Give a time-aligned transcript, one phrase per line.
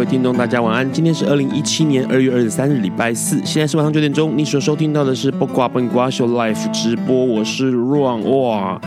[0.00, 0.90] 各位听众，大家晚安。
[0.90, 4.32] 今天是二零一七年二月二十三日，礼拜四，现在是晚上九点钟。
[4.34, 8.80] 你所收听到的是《八卦笨瓜秀》life 直播，我是 Ron 哇。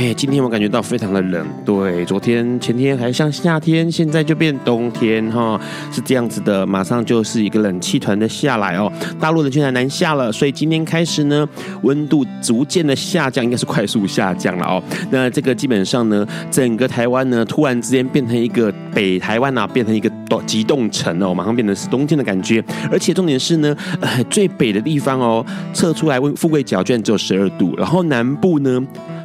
[0.00, 5.60] 嘿，今天我感觉到非常的冷，对，昨天前天还像夏天，现在就变冬天哈，
[5.92, 8.90] 是这样子的，马上就是一个冷气团的下来哦，
[9.20, 11.46] 大陆的天气南下了，所以今天开始呢，
[11.82, 14.82] 温度逐渐的下降，应该是快速下降了哦。
[15.10, 20.10] 那这个基本上呢，整个台湾呢，突然之间变成一个北台湾啊，变成一个
[20.46, 28.82] 极冻城哦，马上变成是冬天的感觉，而且重点是呢，呃，最北的地方哦，测出来温富贵角居然只有十二度，然后南部呢。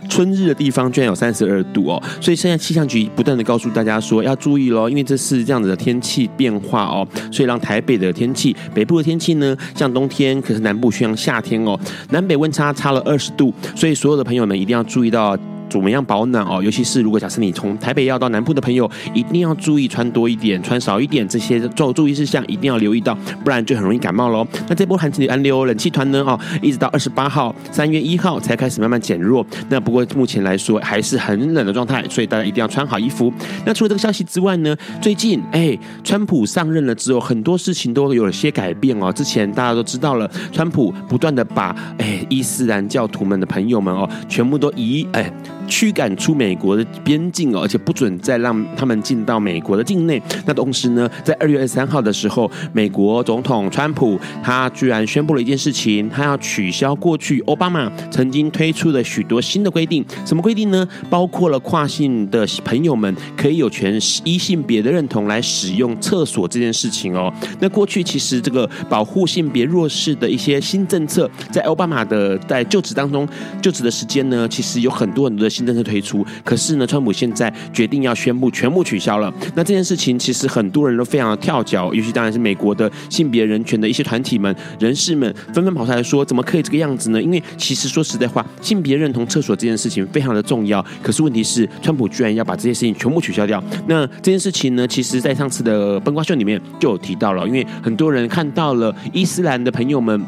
[0.09, 15.37] 春日的地方居然有三十二度哦，所以现在气象局不断的告诉大家说要注意喽，因为这是这样子的天气变化哦，所以让台北的天气、北部的天气呢，像冬天，可是南部像夏天哦，南北温差差了二十度，所以所有的朋友们一定要注意到。
[15.69, 16.61] 怎么样保暖哦？
[16.63, 24.47] 尤其是如果假设你从台北要到南部的朋友，一定要注意穿多一点，穿少一点，这些做注意事项一定要留意到，不然就很容易感冒喽。
[24.67, 26.23] 那这波寒气的寒流冷气团呢？
[26.25, 29.45] 哦，一直到二十八号，三月一号才开始慢慢减弱。
[29.69, 33.31] 那不过目前来说还是很冷的状态，所以大家一定要穿好衣服。
[33.65, 34.75] 那除了这个消息之外呢？
[35.01, 39.11] 最近哎，川普上任了之后，很多事情都有了些改变哦。
[39.11, 45.31] 之前大家都知道了，川普不断的把哎伊斯兰教徒们的朋友们哦，全部都移哎。
[45.67, 50.21] 驱赶出美国的边境哦，而且不准再让他们进到美国的境内。
[50.45, 60.05] 那同时呢，在二月二十三号的时候，美国总统川普他居然宣布了一件事情，他要取消过去奥巴马曾经推出的许多新的规定。
[60.25, 60.87] 什么规定呢？
[61.09, 67.33] 包括了跨性的朋友们可以有权依性别的认同来使用厕所这件事情哦。
[67.59, 73.27] 那过去其实这个保护性别弱势的一些新政策，在奥巴马的在就职当中
[73.61, 75.54] 就职的时间呢，其实有很多很多的。
[75.55, 79.33] 新政策推出，可是呢，川普现在决定要宣布全部取消了。
[79.55, 87.21] 那这件事情其实很多人都非常的跳脚，尤其当然是美国的性别人权的一些团体们、人士们纷纷跑出来说：怎么可以这个样子呢？
[87.21, 90.85] 因为其实说实在话，性别认同厕所这件事情非常的重要。
[91.01, 93.63] 可是问题是，川普居然要把这些事情全部取消掉。
[93.87, 100.21] 那这件事情呢，其实在上次的崩瓜秀里面就有提到了，因为很多人看到了伊斯兰的朋友们。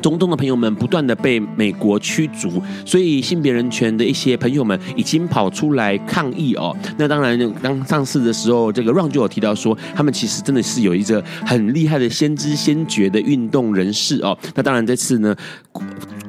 [0.00, 6.76] 中东的朋友们不断的被美国驱逐，所以性别人权的一些朋友们已经跑出来抗议哦。
[6.96, 14.36] 那当然，刚上市的时候，这个 Ron 就有提到说，他们其实真的是有一个很厉害的先知先觉的运动人士哦。
[14.54, 15.36] 那当然这次呢。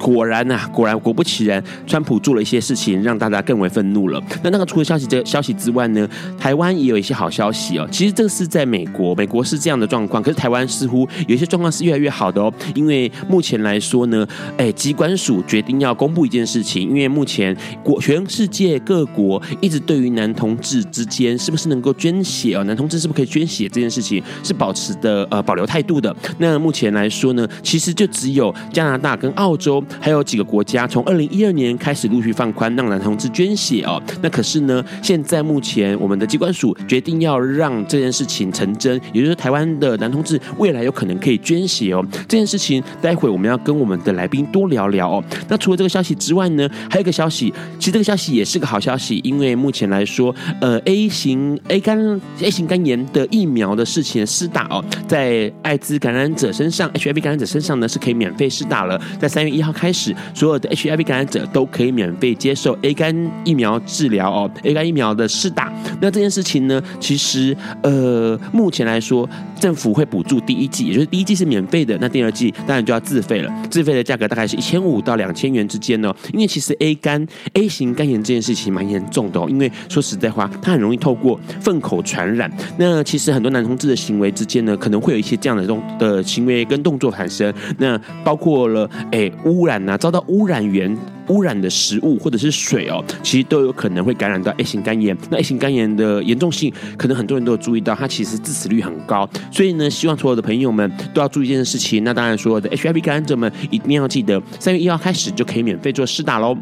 [0.02, 4.20] 果然呐、果然果不其然，川普做了一些事情，让大家更为愤怒了。
[4.42, 7.88] 那那个除了消息这消息之外呢，台湾也有一些好消息哦。
[7.92, 12.52] 其实这个是在美国，美国是这样的状况，可是台湾似乎有一些状况是越来越好的哦。
[12.74, 14.26] 因为目前来说呢，
[14.56, 26.12] 哎，机关署决定要公布一件事情，因为目前国全世界各国一直对于男同志之间是不是能够捐血哦，男同志是不是可以捐血这件事情是保持的呃保留态度的。
[26.38, 29.80] 那目前来说呢，其实就只有加拿大跟澳洲。
[30.00, 34.00] 还有几个国家从二零一二年开始陆续放宽，让男同志捐血哦。
[34.20, 42.04] 那可是呢，现在目前我们的机关署决定要让这件事情成真，也就是台湾的男同志未来有可能可以捐血哦。
[42.28, 45.24] 这件事情待会我们要跟我们的来宾多聊聊哦。
[45.48, 59.81] 那除了这个消息之外呢，还有一个消息，其实这个消息也是个好消息，因为目前来说，呃，A 型 A 肝 A 型肝炎的疫苗的事情施打哦，在艾滋感染者身上，HIV 感染者身上呢是可以免费施打了，在三月一号开。
[59.82, 63.12] 开始，所有的 HIV 感染者都可以免费接受 A 肝
[63.44, 65.72] 疫苗治疗哦，A 肝疫苗的试打。
[66.00, 73.52] 那这件事情呢，其实呃，目前来说，政府会补助第一剂，也就是第一剂是免费的，那第二剂当然就要自费了。
[73.68, 76.14] 自费的价格大概是一千五到两千元之间哦。
[76.32, 82.48] 因为其实 A 肝 A 型肝炎这件事情蛮严重的哦，因为说实在话，它很容易透过粪口传染。
[82.78, 87.52] 那其实很多男同志的行为之间呢，可能会有一些这样的动的行为跟动作产生。
[87.78, 90.96] 那包括了诶污染呐、啊，遭到污染源。
[91.28, 95.16] 污染的食物或者是水哦，其实都有可能会感染到 A 型肝炎。
[95.30, 99.26] 那 A 型肝炎的严重性，可能很多人都有注意到，它其实致死率很高。
[99.50, 102.02] 所以呢，希望所有的朋友们都要注意这件事情。
[102.02, 106.58] 那当然，所有的 HIV 感染者们一定要记得，三月一号开始就可以免费做试打喽。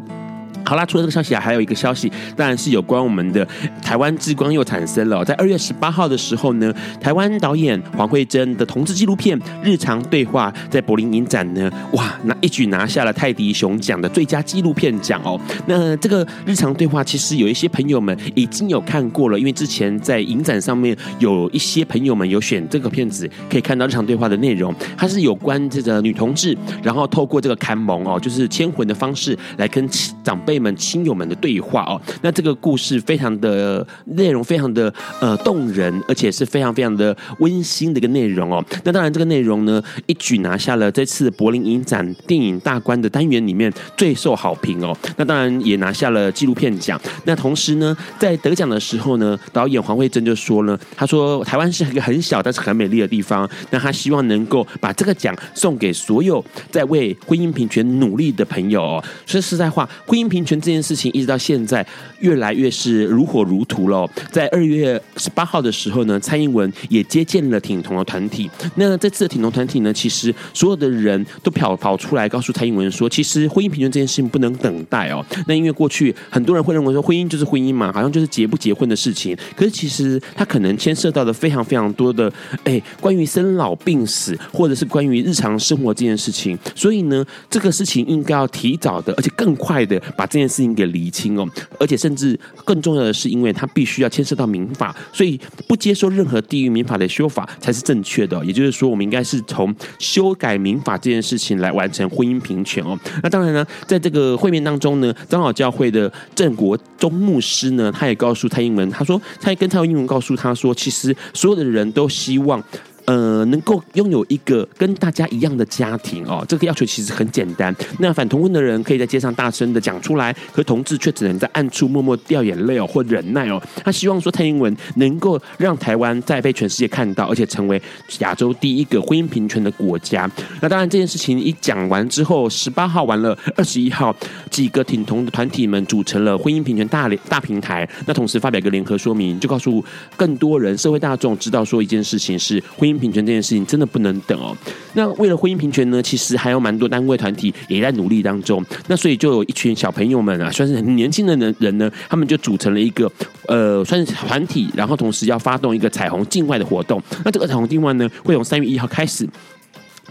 [0.63, 3.45] 好啦，除了这个消息啊，还有一个消息，当然是有关我们的
[3.81, 5.23] 台湾之光又产生了。
[5.25, 15.39] 在二月十八号的时候呢，台湾导演黄慧珍的同志纪录片《日常对话》在柏林影展呢，哇，那一举拿下了泰迪熊奖的最佳纪录片奖哦。
[15.65, 29.89] 那这个《日常对话》其实有一些朋友们已经有看过了，因为之前在影展上面有一些朋友们有选这个片子，可以看到《日常对话》的内容，它是有关这个女同志，然后透过这个看蒙哦，就是牵魂的方式来跟
[30.23, 30.50] 长辈。
[30.59, 38.63] 们亲友们的对话哦，那这个故事非常的内容非常的呃动人，而且是非常非常的温馨的一个内容哦。
[38.83, 44.95] 那当然，这个内容呢一举拿下了这次柏林影展电影大观的单元里面最受好评哦。
[45.17, 46.99] 那当然也拿下了纪录片奖。
[47.25, 53.49] 那同时呢，在得奖的时候呢，导演黄慧珍就说呢，他说台湾是一个很小但是很美丽的地方。
[53.69, 59.03] 那他希望能够把这个奖送给所有在为婚姻平权努力的朋友哦。
[59.25, 60.61] 说实在话，婚姻平权。
[60.61, 61.83] 这件事情一直到现在
[62.19, 64.07] 越来越是如火如荼了。
[64.31, 68.47] 在二月十八号的时候呢，蔡英文也接见了挺同的团体。
[68.75, 75.25] 那这次的挺同团体呢，其实所有的人都跑跑出来告诉蔡英文说，其实婚姻平权这件事情不能等待哦。
[75.47, 79.35] 那因为过去很多人会认为说，婚姻就是婚姻嘛，好像就是结不结婚的事情。
[79.55, 82.31] 可是其实它可能牵涉到的非常非常多的，
[82.65, 86.55] 哎，关于生老病死，或者是关于日常生活这件事情。
[86.75, 91.45] 所以呢，这个事情应该要提早的，而且更快的把这件事情给厘清哦，
[91.77, 95.37] 而且甚至更重要的是，因为它必须要牵涉到民法，所以
[95.67, 98.43] 不接受任何地域民法的修法才是正确的。
[98.45, 102.97] 也就是说，我们应该是从修改民法这件事情来完成婚姻平权哦。
[103.21, 112.63] 那当然呢，在这个会面当中呢，长老教会的郑国忠牧师呢，他也告诉蔡英文，他说，他也跟蔡英文告诉他说，其实所有的人都希望。
[113.05, 117.75] 呃，能够拥有一个跟大家一样的家庭哦，这个要求其实很简单。
[117.99, 123.61] 那反同婚的人可以在街上大声的讲出来，可同志却只能在暗处默默掉眼泪哦，或忍耐哦。
[123.83, 127.81] 他希望说蔡英文能够让台湾再被全世界看到，而且成为
[128.19, 130.29] 亚洲第一个婚姻平权的国家。
[130.61, 134.15] 那当然，这件事情一讲完之后，十八号完了，二十一号
[134.51, 137.89] 几个挺同的团体们组成了婚姻平权大大平台。
[138.05, 139.83] 那同时发表一个联合说明，就告诉
[140.15, 142.90] 更多人社会大众知道说一件事情是婚姻。
[142.99, 144.55] 平权这件事情真的不能等哦。
[144.93, 148.63] 那为了婚姻平权呢，其实还有蛮多单位团体也在努力当中。
[148.87, 153.11] 那所以就有一群小朋友们啊，算是很年轻的人人呢，他们就组成了一个
[153.47, 157.01] 呃，算是团体，然后同时要发动一个彩虹境外的活动。
[157.23, 159.27] 那这个彩虹境外呢，会从三月一号开始。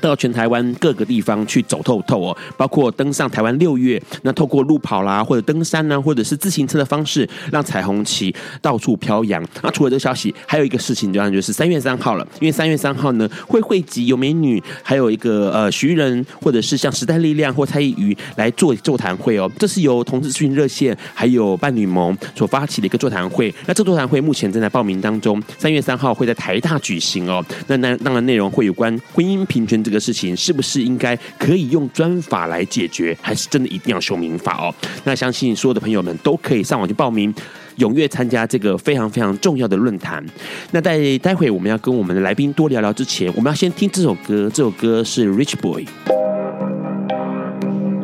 [0.00, 9.44] 到全台湾各个地方去走透透哦，包括登上台湾六月，那透过路跑啦，或者登山呐，或者是自行车的方式，让彩虹旗到处飘扬。
[9.62, 19.50] 那除了这个消息，还有一个事情，当然就是三月三号了，因为三月三号呢，会汇集有美女，还有一个呃徐仁，或者是像时代力量或蔡依瑜来做座谈会哦。
[19.58, 23.55] 这是由同志咨询热线还有伴侣盟所发起的一个座谈会。
[23.67, 27.44] 那这座谈会目前正在报名当中，三月三号会在台大举行哦。
[27.67, 34.73] 那那当然内容会有关婚姻平权这个事情是不是应该可以用专法来解决，还是真的一定要修民法哦？
[35.03, 37.35] 那相信所有的朋友们都可以上网去报名，
[37.79, 40.25] 踊跃参加这个非常非常重要的论坛。
[40.70, 44.49] 那在待会我们要跟我们的来宾多聊聊之前，我们要先听这首歌。
[44.55, 45.85] 这首歌是 Rich Boy。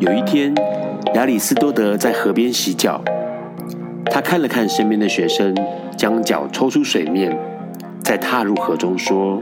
[0.01, 0.53] 有一天，
[1.15, 3.01] 亚里斯多德在河边洗脚，
[4.11, 5.55] 他看了看身边的学生，
[5.97, 7.33] 将脚抽出水面，
[8.03, 9.41] 再踏入河中说。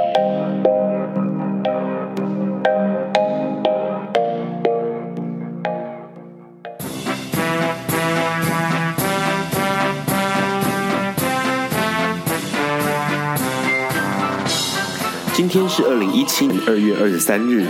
[15.51, 17.67] 今天是二零一七年二月二十三日，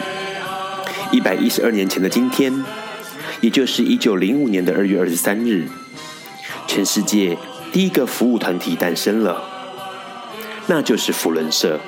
[1.11, 2.63] 一百一十二年前的今天，
[3.39, 5.67] 也就是一九零五年的二月二十三日，
[6.67, 7.35] 全世界
[7.71, 9.43] 第一个服务团体诞生了，
[10.67, 11.79] 那就是福伦社。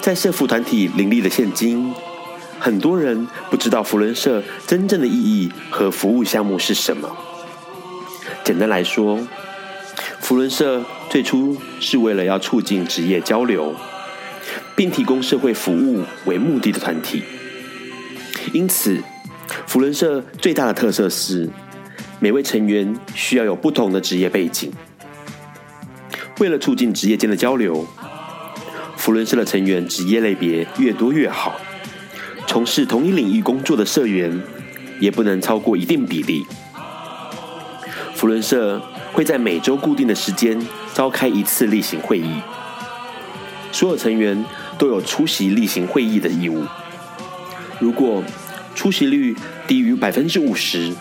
[0.00, 1.94] 在社福团体林立的现今，
[2.58, 7.16] 很多人不知道福伦社真正的意义和服务项目是什么。
[8.42, 9.20] 简单来说，
[10.18, 13.72] 福伦社最初是为了要促进职业交流，
[14.76, 17.22] 并提供社会服务为目的的团体。
[18.52, 19.02] 因此，
[19.66, 21.48] 扶轮社最大的特色是，
[22.20, 24.70] 每位成员需要有不同的职业背景。
[26.38, 27.86] 为了促进职业间的交流，
[28.96, 31.58] 扶轮社的成员职业类别越多越好。
[32.46, 34.40] 从事同一领域工作的社员
[35.00, 36.46] 也不能超过一定比例。
[38.14, 38.80] 扶轮社
[39.12, 40.58] 会在每周固定的时间
[40.94, 42.40] 召开一次例行会议，
[43.72, 44.44] 所有成员
[44.78, 46.64] 都有出席例行会议的义务。
[47.78, 48.22] 如果
[48.74, 49.34] 出席率
[49.66, 50.92] 低于百分之五十，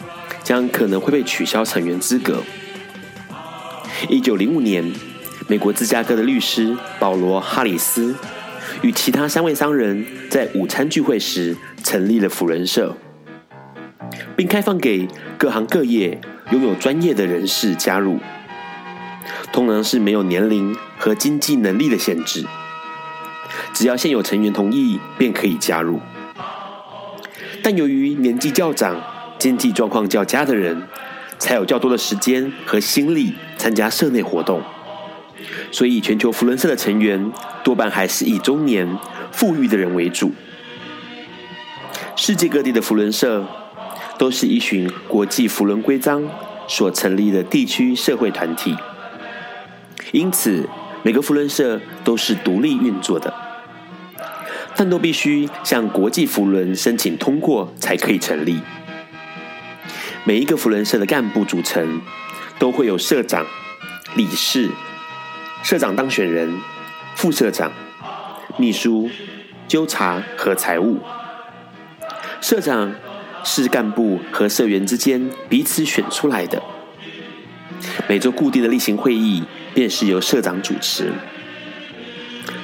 [0.43, 2.43] 将可能会被取消成员资格。
[4.09, 4.93] 一九零五年，
[5.47, 8.15] 美国芝加哥的律师保罗·哈里斯
[8.81, 12.95] 与其他三位商人在午餐聚会时成立了扶轮社，
[14.35, 16.19] 并开放给各行各业
[16.51, 18.19] 拥有专业的人士加入。
[19.51, 22.45] 通常是没有年龄和经济能力的限制，
[23.73, 25.99] 只要现有成员同意，便可以加入。
[27.63, 29.01] 但由于年纪较长、
[29.39, 30.87] 经济状况较佳的人，
[31.37, 34.61] 才有较多的时间和心力参加社内活动，
[35.71, 37.31] 所以全球扶轮社的成员
[37.63, 38.97] 多半还是以中年、
[39.31, 40.31] 富裕的人为主。
[42.15, 43.45] 世界各地的扶轮社
[44.17, 46.23] 都是依循国际扶轮规章
[46.67, 48.75] 所成立的地区社会团体，
[50.11, 50.69] 因此
[51.03, 53.44] 每个扶轮社都是独立运作的。
[54.75, 58.59] 但都必须向国际扶轮申请通过才可以成立。
[60.23, 62.01] 每一个扶轮社的干部组成
[62.57, 63.45] 都会有社长、
[64.15, 64.69] 理事、
[65.63, 66.59] 社长当选人、
[67.15, 67.71] 副社长、
[68.57, 69.09] 秘书、
[69.67, 70.99] 纠察和财务。
[72.41, 72.93] 社长
[73.43, 76.61] 是干部和社员之间彼此选出来的。
[78.07, 81.13] 每周固定的例行会议便是由社长主持。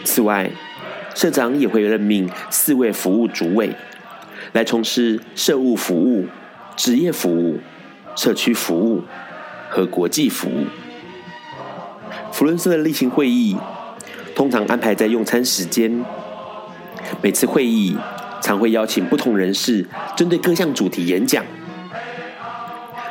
[0.04, 0.50] 此外，
[1.14, 3.76] 社长也会任命四位服务主委，
[4.54, 6.28] 来从事社务服务、
[6.76, 7.60] 职业服务、
[8.16, 9.04] 社区服务
[9.70, 10.66] 和国际服务。
[12.32, 13.56] 扶轮社的例行会议
[14.36, 16.04] 通常安排在用餐时间，
[17.22, 17.96] 每次会议
[18.42, 21.44] 常会邀请不同人士针对各项主题演讲。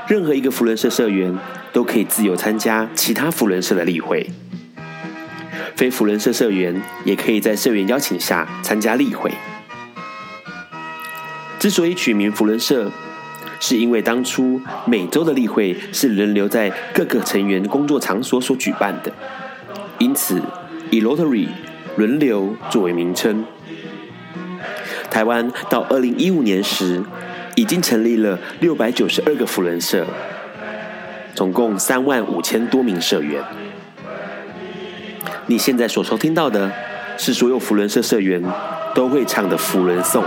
[0.08, 1.38] 任何一个扶轮社社员
[1.72, 4.28] 都可以自由参加其他扶轮社的例会。
[5.76, 9.30] 非扶轮社社员也可以在社员邀请下参加例会。
[11.58, 12.90] 之所以取名扶轮社，
[13.60, 19.12] 是因为当初每周的例会是轮流在各个成员工作场所所举办的，
[19.98, 20.40] 因此
[20.90, 21.48] 以 Lottery
[21.96, 23.44] 轮流作为名称。
[25.10, 27.02] 台湾到二零一五年时，
[27.56, 30.06] 已经成立了六百九十二个扶轮社，
[31.34, 33.42] 总共三万五千多名社员。
[35.50, 36.70] 你现在所收听到的，
[37.18, 38.40] 是所有扶轮社社员
[38.94, 40.22] 都会唱的扶轮颂。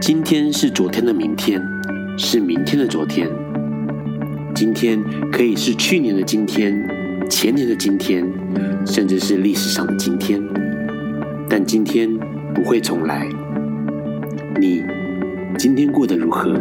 [0.00, 1.62] 今天是昨天的明天，
[2.16, 3.28] 是明天的昨天。
[4.54, 4.98] 今天
[5.30, 6.99] 可以是去年的今天。
[7.30, 8.26] 前年的今天，
[8.84, 10.42] 甚至是历史上的今天，
[11.48, 12.12] 但今天
[12.52, 13.26] 不会重来。
[14.60, 14.82] 你
[15.56, 16.52] 今天过得如何？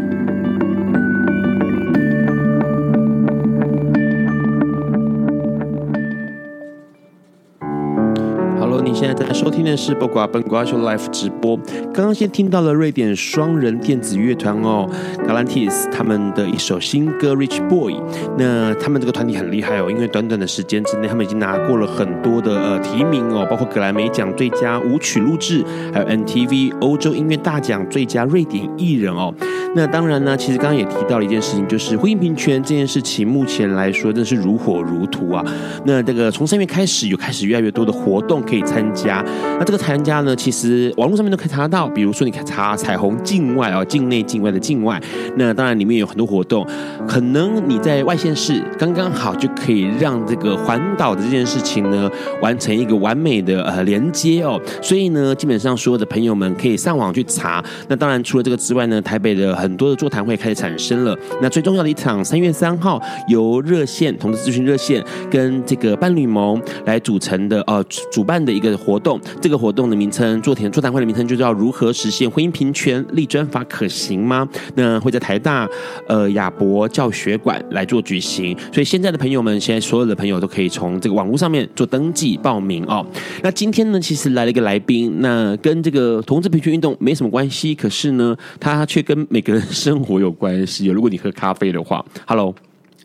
[9.19, 11.57] 在收听的是《八卦笨瓜秀》Live 直播。
[11.93, 14.89] 刚刚先听到了瑞典双人电子乐团哦
[15.27, 17.93] ，Galantis 他们的一首新歌《Rich Boy》。
[18.37, 29.33] 那他们这个团体很厉害哦，因为短短的时间之内，他们已经拿过了很多的呃提名哦，包括格莱美奖最佳舞曲录制，还有 MTV 欧洲音乐大奖最佳瑞典艺人哦。
[29.75, 35.45] 那当然呢，其实刚刚也提到了一件事情，就是婚姻平权这件事情，目前来说真的是如火如荼啊。
[35.85, 38.79] 那这个从三月开始，有开始越来越多的活动可以参。
[38.93, 39.08] 加。
[39.09, 39.23] 家
[39.57, 45.01] 那这个参加呢，其实网络上面都可以查得到，比如说你可以查彩虹境外哦，境内境外的境外。
[45.35, 46.65] 那当然里面有很多活动，
[47.07, 52.09] 可能你在外县市刚刚好就可以让这个环岛的这件事情呢
[52.41, 54.59] 完成一个完美的呃连接哦。
[54.81, 57.63] 所以呢，基本上所有的朋友们可以上网去查。
[57.87, 61.17] 那当然除了这个之外呢，台北的很多的座谈会开始产生了。
[61.41, 69.19] 那最重要的一场三月三号由热线同志咨询热线跟这个伴侣盟来组成的呃主办的一个活动。
[69.41, 74.47] 这个活动的名称座谈座谈会的名称就叫如何实现婚姻平权立专法可行吗？
[74.75, 75.67] 那会在台大
[76.07, 78.55] 呃亚博教学馆来做举行。
[78.73, 83.05] 所以现在的朋友们，现在所有的朋友都可以从这个网络上面做登记报名哦。
[83.41, 90.87] 那今天呢，其实来了一个来宾，那跟这个同志平权运动没什么关系，可是呢，他却跟每个人生活有关系。
[90.87, 92.53] 如果你喝咖啡的话，Hello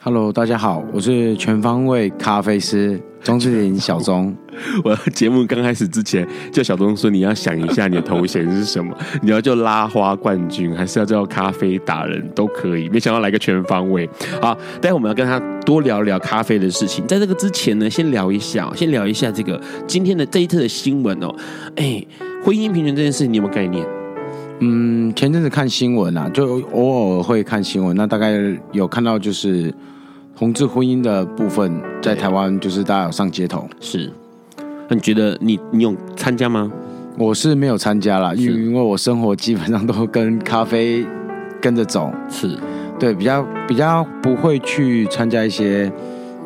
[0.05, 4.37] ，Hello，Hello，大家好，我是全方位咖啡师钟志林 小钟。
[4.85, 12.91] 我节目刚开始之前，叫小钟说，你要想一下你的头衔是什么， 你要叫拉花冠军，还是要叫咖啡达人都可以。
[12.91, 14.07] 没想到来个全方位。
[14.43, 17.07] 好，待会我们要跟他多聊聊咖啡的事情。
[17.07, 21.35] 在这个之前呢，先聊一下，先聊一下这个今天的这一次的新闻哦。
[21.77, 22.05] 哎，
[22.45, 23.83] 婚姻平权这件事情，你有没有概念？
[24.61, 28.39] 嗯，前阵子看新闻啊，就偶尔会看新闻，那大概
[28.73, 29.75] 有看到就是
[30.37, 33.69] 同志婚姻的部分，在台湾就是大家有上街头。
[33.81, 34.11] 是，
[34.89, 36.71] 那你觉得你你有参加吗？
[37.17, 41.07] 我是没有参加啦，因为因为我生活基本上都跟咖啡
[41.61, 42.59] 跟着走，是
[42.99, 45.91] 对，比较比较不会去参加一些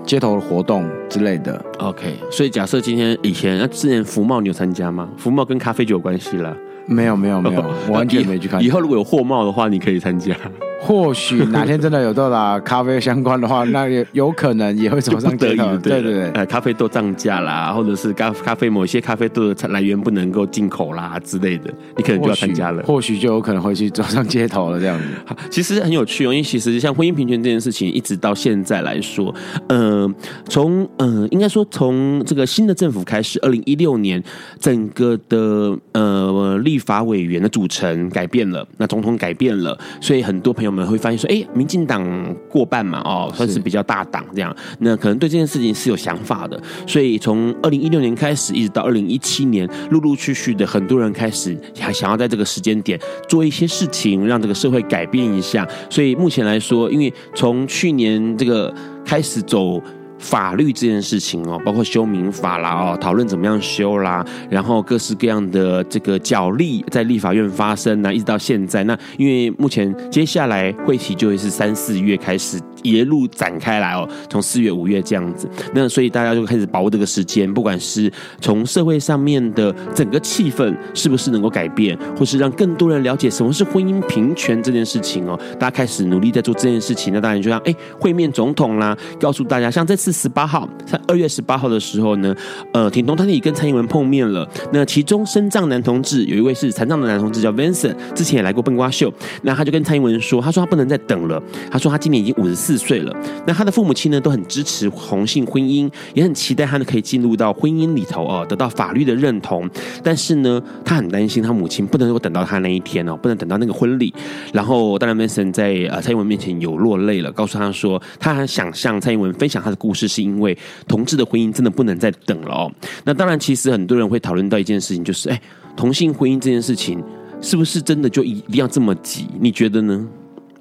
[0.04, 1.58] 街头的活动之类的。
[1.78, 5.08] OK，所以假设今天以前那之前福茂你有参加吗？
[5.16, 6.54] 福茂跟咖啡就有关系了。
[6.86, 8.62] 没有没有没有， 我完全没去看。
[8.62, 10.34] 以后如果有货贸的话，你可以参加。
[10.80, 15.76] 或许哪天真的有到达咖啡相关的话，那也有可能也会走上街头。
[15.82, 22.82] 对对对，呃，咖啡豆涨价啦，或者是咖咖啡某些咖啡豆的来源不能够进口啦之类的，你可能就要参加了。
[22.84, 25.04] 或许就有可能会去走上街头了这样子。
[25.50, 29.34] 其实很有趣哦，因为其实像婚姻平权这件事情，一直到现在来说，
[29.68, 30.14] 嗯、呃，
[30.48, 34.22] 从嗯、呃，应该说从这个新的政府开始，二零一六年
[34.60, 40.67] 整个的呃立法委员的组成改变了，那总统改变了，所以很多朋友。
[40.68, 52.98] 我们会发现说，哎，民进党过半嘛，哦，算是比较大党这样，那可能对这件事情是有想法的，所以从二零一六年开始，一直到二零一七年，陆陆续续的很多人开始还想要在这个时间点
[53.28, 55.66] 做一些事情，让这个社会改变一下。
[55.88, 58.72] 所以目前来说，因为从去年这个
[59.04, 59.82] 开始走。
[60.18, 68.82] 法律这件事情哦，包括修民法啦哦，讨论怎么样修啦，然后各式各样的这个角力在立法院发生呢，一直到现在。
[68.84, 75.48] 那因为目前接下来会期就会是三四月开始一路展开来哦，从四月五月这样子。
[75.72, 87.14] 那所以大家就开始把握这个时间，不管是从社会上面的整个气氛是不是能够改变，或是让更多人了解什么是婚姻平权这件事情哦，大家开始努力在做这件事情。
[87.14, 90.07] 那当然就像哎，会面总统啦，告诉大家像这次。
[90.12, 92.34] 十八号，在二月十八号的时候呢，
[92.72, 94.48] 呃，挺同团体跟蔡英文碰面了。
[94.72, 99.12] 那其中身障男同志有一位是残障的男同志，叫 Vincent，之前也来过笨瓜秀。
[99.42, 101.42] 那他就跟蔡英文说，他说他不能再等了。
[101.70, 103.14] 他说他今年已经五十四岁了。
[103.46, 109.68] 那他的父母亲呢，都很支持同性婚姻，也很期待他呢可以进入到婚姻里头哦，得到法律的认同。
[110.02, 114.12] 但是呢，他很担心他母亲不能够等到他那一天哦，不能等到那个婚礼。
[114.52, 119.97] 然后，当然 Vincent 在呃蔡英文面前有落泪了，告诉他说，他很想向蔡英文分享他的故事。
[120.06, 120.56] 是因为
[120.86, 122.70] 同志的婚姻真的不能再等了哦。
[123.04, 125.40] 那当然，其实很多人会讨论到一件事情，就是哎，
[125.74, 127.02] 同性婚姻这件事情
[127.40, 129.26] 是不是真的就一定要这么急？
[129.40, 130.06] 你觉得呢？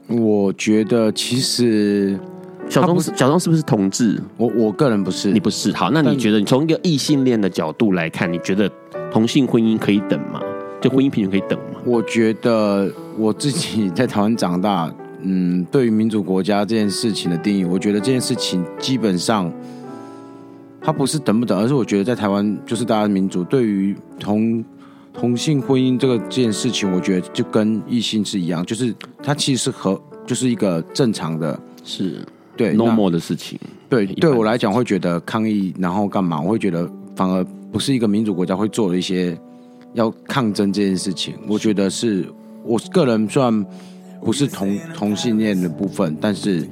[0.08, 2.18] 我觉得其实
[2.70, 4.20] 小钟是小钟是不是同志？
[4.38, 5.72] 我我个人不是，你不是。
[5.74, 8.72] 好，那你觉得你从一个异性恋的角度来看，你觉得
[9.12, 10.42] 同性婚姻可以等吗？
[10.80, 11.82] 就婚姻平权可以等吗？
[11.84, 14.94] 我觉得我自己在台湾长大。
[15.22, 19.52] 嗯，对于民主国家这件事情的定义，我觉得这件事情基本上，
[20.80, 23.44] 它不是等不等，而是我觉得在台湾就是大家民主。
[23.44, 24.64] 对于同
[25.12, 32.24] 同性婚姻这个这件事情，我觉得就跟异性是一样，就是它其实是和就是一个正常的，是
[32.56, 33.60] 对 normal 的事情。
[33.90, 36.40] 对，对我来讲，会觉得抗议然后干嘛？
[36.40, 39.36] 我会觉得反而不是一个民主国家会做的一些
[39.94, 41.34] 要抗争这件事情。
[41.48, 42.26] 我觉得是
[42.64, 43.66] 我个人算。
[44.24, 46.68] 不是同同性恋的部分，但是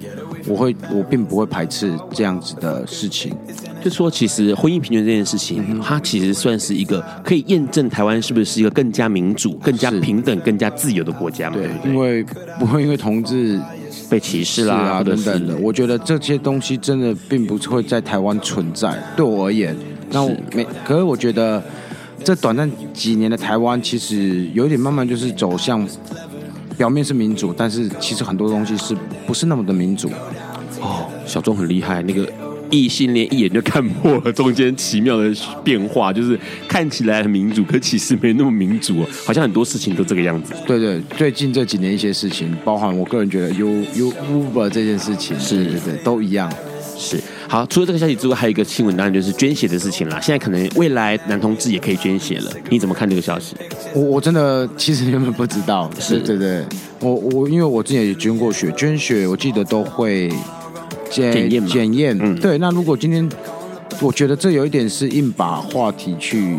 [0.47, 3.33] 我会，我并不会排斥这样子的事情。
[3.83, 11.57] 就说其实婚姻平权这件事情，嗯、它其实算是一个可以验证台湾是不是一个更加民主、更加平等、更加自由的国家嘛？
[11.57, 12.23] 对，因为
[12.59, 13.59] 不会因为同志
[14.09, 15.55] 被歧视啦啊等等的。
[15.57, 18.97] 我觉得这些东西真的并不会在台湾存在。
[19.15, 19.75] 对我而言，
[20.09, 21.63] 那我没，可是我觉得。
[22.23, 25.87] 这短暂几年的台湾，其实有点慢慢就是走向
[26.75, 30.09] 表面是民主，但是其实很多东西是不是那么的民主？
[30.81, 32.27] 哦，小钟很厉害，那个。
[32.71, 35.31] 异性恋一眼就看破了中间奇妙的
[35.63, 40.51] 变化，就是看起来很民主，可其实没那么民主哦，好像很多事情都这个样子。
[40.65, 46.51] 对对，最近这几年一些事情，包含我个人觉得 U U Uber 这件事情，是对对对，都一样。
[46.97, 47.21] 是
[47.55, 50.19] 好，除了这个消息之外，还有一个新闻，当然就是捐血的事情啦。
[50.19, 53.55] 现在可能未来男同志也可以捐血了，你怎么看这个消息？
[53.93, 55.89] 我我真的其实根本不知道。
[55.97, 56.65] 是对对，
[56.99, 60.29] 我我因为我之前也捐过血，捐血我记得都会。
[61.09, 62.57] 检验检验，嗯，对。
[62.57, 63.29] 那如果今天，
[64.01, 66.57] 我觉得这有一点是硬把话题去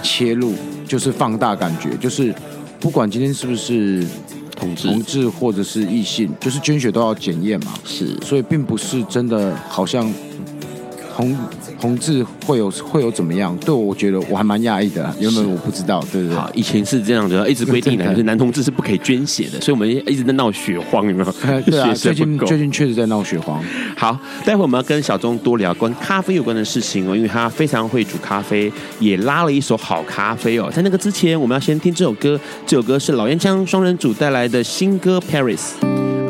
[0.00, 0.54] 切入，
[0.86, 2.32] 就是放大感觉，就是
[2.78, 4.06] 不管今天是不是
[4.54, 7.72] 同志，同志或者是异性，就是捐血都要检验嘛。
[7.84, 10.08] 是，所以并不是真的好像
[11.16, 11.36] 同。
[11.78, 13.54] 同志会有会有怎么样？
[13.58, 16.36] 对我，我觉得我还蛮讶异的，原本我不知道，对不对？
[16.36, 21.32] 好，以前是这样的，一直规定的，就是男同志是不可以捐血的，所以我们一直在闹血荒，有没有？
[21.66, 23.62] 对啊， 最近最近确实在闹血荒。
[23.94, 30.70] 好，待会我们要跟小钟多聊关咖啡有关的事情哦，因为他非常会煮咖啡，也拉了一手好咖啡哦。
[30.74, 35.58] 在那个之前，我们要先听这首歌，这首歌是老烟枪双人组带来的新歌《Paris》。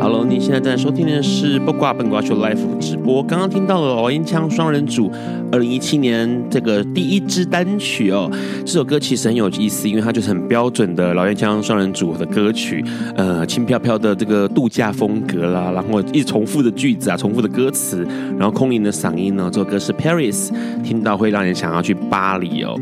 [0.08, 3.20] Hello，你现在正在收听的是八卦笨瓜秀 Live 直播。
[3.24, 5.10] 刚刚听到了老烟枪双人组
[5.50, 8.30] 二零一七年这个第一支单曲哦，
[8.64, 12.84] 这首歌其实很有意思，因为它就是很标准的老烟枪双人组的歌曲，
[13.16, 18.06] 呃，轻飘飘的这个度假风格啦，然后一重复的句子啊，重复的歌词，
[18.38, 19.50] 然后空灵的嗓音呢。
[19.52, 20.52] 这首歌是 Paris，
[20.84, 22.78] 听到会让人想要去巴黎哦。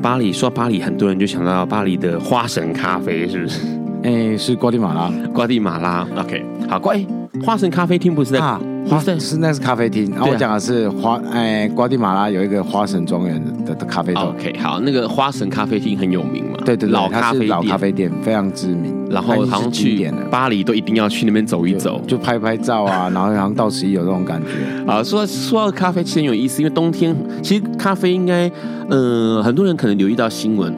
[0.00, 3.60] 巴黎说巴黎，很多人就想到巴黎的花神咖啡，是不是？
[4.04, 6.94] 哎、欸，是瓜地马拉，瓜地马拉，OK，好，瓜，
[7.42, 8.60] 花神咖啡厅不是在啊？
[8.86, 16.58] 花神是那是咖啡厅，然后我讲的是花，哎、欸，瓜地马拉有一个花神庄园的的咖啡豆，OK，好，那个花神咖啡厅很有名嘛？
[16.66, 24.48] 对对对，老咖啡老咖啡店非常知名，然后好像去巴黎都一定要去那边走一走，就，就拍拍照啊，然后好像到此一游这种感觉。
[24.86, 28.50] 啊，说说到咖啡其实很有意思，因为冬天其实咖啡应该，
[28.90, 30.76] 呃，很多人可能留意到新闻。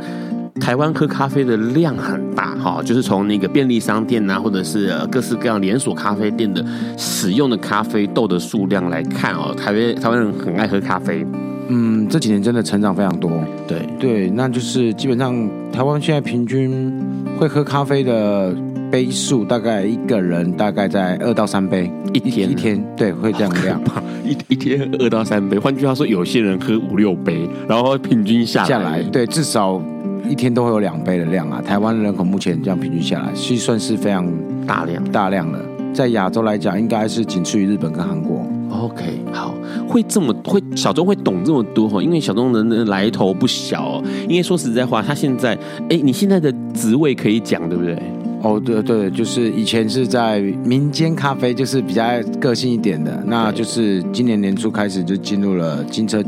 [0.60, 6.64] 台湾喝咖啡的量很大哈，就是从那个便利商店啊，或者是各式各样连锁咖啡店的
[6.96, 11.24] 使用的咖啡豆的数量来看哦，台湾台湾人很爱喝咖啡。
[11.68, 13.30] 嗯，这几年真的成长非常多。
[13.66, 15.34] 对对，那就是基本上
[15.72, 16.96] 台湾现在平均
[17.38, 18.54] 会喝咖啡的
[18.90, 23.80] 杯数，大概一个人大概在二到三杯一天一天，对，会这样量，
[24.24, 25.58] 一一天二到三杯。
[25.58, 29.82] 换句话说，有些人喝五六杯，然后平均下来，下来对，至少。
[30.28, 31.62] 一天都会有两杯的量啊！
[31.62, 34.26] 台湾的人口目前这样平均下来，其实算是非常
[34.66, 35.58] 大量大量的。
[35.92, 38.44] 在亚洲来讲，应该是仅次于日本跟韩国。
[38.70, 39.54] OK，好，
[39.88, 42.02] 会这么会小钟会懂这么多哈？
[42.02, 44.04] 因为小钟人的来头不小哦。
[44.28, 45.56] 因为说实在话，他现在
[45.88, 47.96] 哎，你现在的职位可以讲对不对？
[48.42, 52.04] 哦，对对，就是以前是在民间咖啡，就是比较
[52.38, 53.22] 个性一点的。
[53.26, 56.22] 那就是今年年初开始就进入了金车。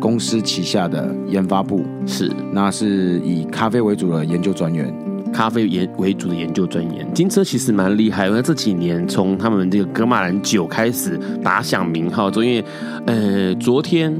[0.00, 4.92] 公司旗下的研发部是，那是以咖啡为主的研究专员，
[5.32, 7.06] 咖啡研为主的研究专员。
[7.14, 12.64] 金车其实蛮厉害，因为这几年从他们这个格马兰酒开始打响名号，因为
[13.06, 14.14] 呃昨天。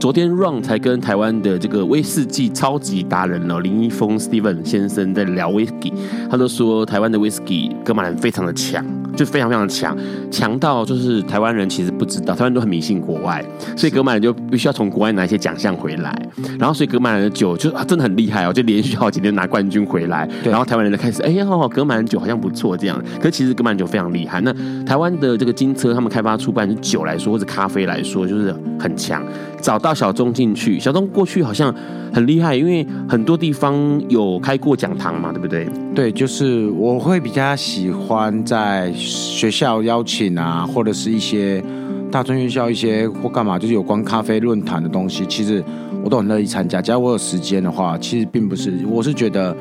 [0.00, 5.94] 昨天 Ron 才跟台湾的这个威士忌超级达人哦林一峰 Steven 先生在聊威士忌，
[6.28, 8.84] 他都说台湾的威士忌格马兰非常的强，
[9.16, 9.96] 就非常非常的强，
[10.30, 13.44] 强到就是台湾人其实不知道，台湾人都很迷信国外，
[13.76, 24.40] 所以格曼人就必须要从国外拿一些奖项回来，然后所以格曼人的酒就真的很厉害哦，就连续好几天拿冠军回来，然后台湾人就开始哎呀，噶玛兰酒好像不错这样，可是其实噶玛兰酒非常厉害。
[24.40, 24.52] 那
[24.84, 29.24] 台湾的这个金车他们开发出不管是酒来说或者咖啡来说，就是很强，
[29.64, 29.94] 找到。
[29.94, 31.72] 小钟进去，小钟过去好像
[32.12, 35.68] 很厉害，因为很多地方有开过讲堂嘛，对不对？
[35.94, 41.62] 对，就是我会比较喜欢在学校邀请啊，或者是一些
[42.10, 45.62] 大专院校一些或干嘛，就是有关咖啡论坛的东西，其实
[46.02, 46.82] 我都很乐意参加。
[46.82, 49.56] 只要我有时间的话，其实并不是，我是觉得，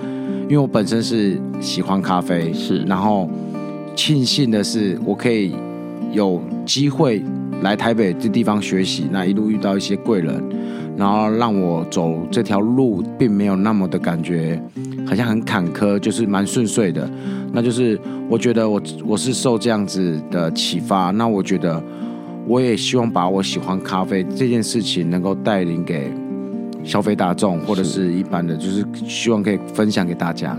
[0.49, 3.29] 因为我本身是喜欢咖啡，是，然后
[3.95, 5.53] 庆幸的是，我可以
[6.11, 7.23] 有机会。
[7.61, 10.43] 来台北这地方学习，那一路遇到一些贵人，
[10.97, 14.61] 然后让我走这条路，并没有那么的感觉，
[15.05, 17.09] 好像很坎坷，就是蛮顺遂的。
[17.51, 21.81] 那就是我觉得我我是受这样子的启发，那我觉得
[22.47, 26.11] 我也希望把我喜欢咖啡这件事情能够带领给
[26.83, 30.57] 消费大众或者是一般的，就是希望可以分享给大家。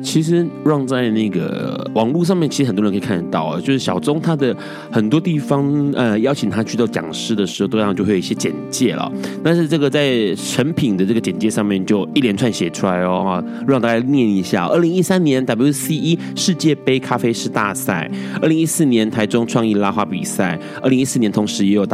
[0.00, 4.56] 其实让在那个网络上面，其实很多人可以看得到啊，就是小钟他的
[4.92, 9.10] 很多地方，呃，邀请他去做讲师的时候，都让就会有一些简介了。
[9.42, 18.08] 但是这个在成品的这个简介上面，就一连串写出来哦，让大家念一下：二零一三年 WCE 世界杯咖啡师大赛，
[18.40, 21.84] 二零一四年台中创意拉花比赛，二零一四年同时也有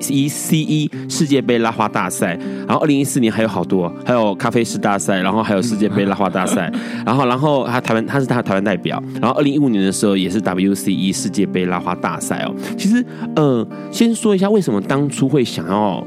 [0.00, 2.36] WCE 世界杯拉花大赛，
[2.66, 6.70] 然后二零一四年还有好多，还有咖啡师大赛，然后还有世界杯拉花大赛，
[7.06, 7.30] 然后。
[7.30, 9.00] 然后他台湾，他是他台湾代表。
[9.20, 12.52] 然后二零一五年的时候，也是 WCE 世界杯拉花大赛哦。
[12.76, 16.04] 其实，呃，先说一下为什么当初会想要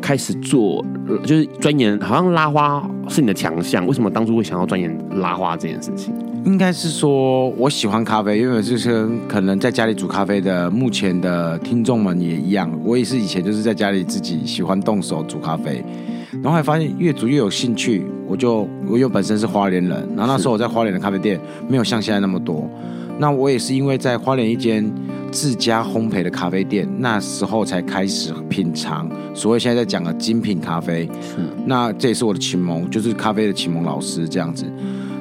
[0.00, 0.84] 开始做，
[1.24, 3.84] 就是钻研，好像拉花是你的强项。
[3.84, 6.14] 为什么当初会想要钻研拉花这件事情？
[6.44, 12.70] 应该是说我喜欢咖啡，因为就是可能在家里煮咖啡的目前的听众们也一样。
[12.84, 15.84] 我也是以前就是在家里自己喜欢动手煮咖啡。
[16.42, 22.70] 然后还发现越煮越有兴趣，我就我又本身是花莲人，然后那时候我在花莲的咖啡店没有像现在那么多，
[23.18, 24.90] 那我也是因为在花莲一间
[25.30, 31.04] 自家烘焙的咖啡店，那时候才开始品尝所谓现在在讲的精品咖啡。
[31.20, 34.64] 是，那这也是我的启蒙，就是咖啡的启蒙老师这样子。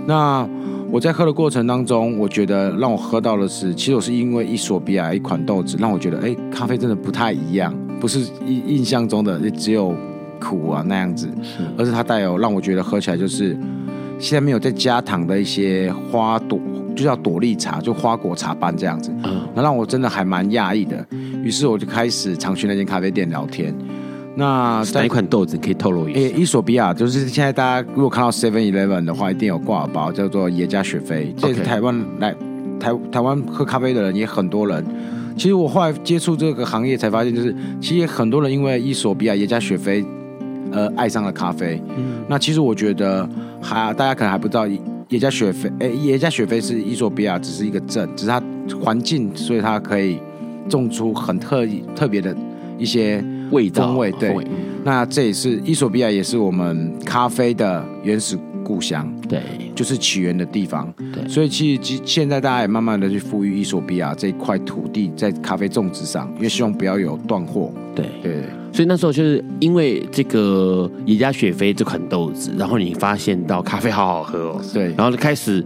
[0.05, 0.47] 那
[0.91, 9.95] 我在喝的过程当中，我觉得让我喝到的是，其实我是因为伊索比亚一款豆子，让我觉得哎，咖啡真的不太一样，不是印印象中的只有。
[10.41, 11.28] 苦啊那样子，
[11.78, 13.58] 而是它带有让我觉得喝起来就是
[14.17, 16.58] 现在没有再加糖的一些花朵，
[16.95, 19.12] 就叫朵丽茶，就花果茶般这样子，
[19.54, 21.06] 那让我真的还蛮讶异的。
[21.43, 23.75] 于是我就开始常去那间咖啡店聊天。
[24.36, 26.20] 那哪一款豆子可以透露一下？
[26.20, 31.34] 欸，伊索比亚就是现在大家如果看到 Seven Eleven 的话，一定有挂包，叫做耶加雪菲。
[31.38, 32.34] 这是台湾来
[32.80, 34.86] 台台湾喝咖啡的人也很多人。
[35.36, 40.06] 其实我后来接触这个行业才发现，就是其实很多人因为伊索比亚耶加雪菲。
[40.72, 41.82] 呃，爱上了咖啡。
[41.98, 43.28] 嗯，那其实我觉得
[43.60, 48.39] 还大家可能还不知道，耶加雪菲，哎，耶加雪菲是伊索比亚只是一个镇，只是它
[48.80, 50.20] 环境，所以它可以
[50.70, 51.65] 种出很特
[51.96, 52.38] 特别的
[52.78, 54.12] 一些味道风味。
[54.13, 54.45] 对，嗯，
[54.83, 59.12] 那这也是伊索比亚，也是我们咖啡的原始故乡。
[59.27, 59.41] 对，
[59.75, 60.91] 就是起源的地方。
[61.13, 67.71] 对，所以其实现在大家也慢慢的去富裕伊索比亚这一块土地，在咖啡种植上，因为希望不要有断货。
[67.95, 68.43] 对，对。
[68.71, 75.63] 所以那时候就是因为这个野加雪菲这款豆子，然后你发现到咖啡好好喝哦，对，然后就开始。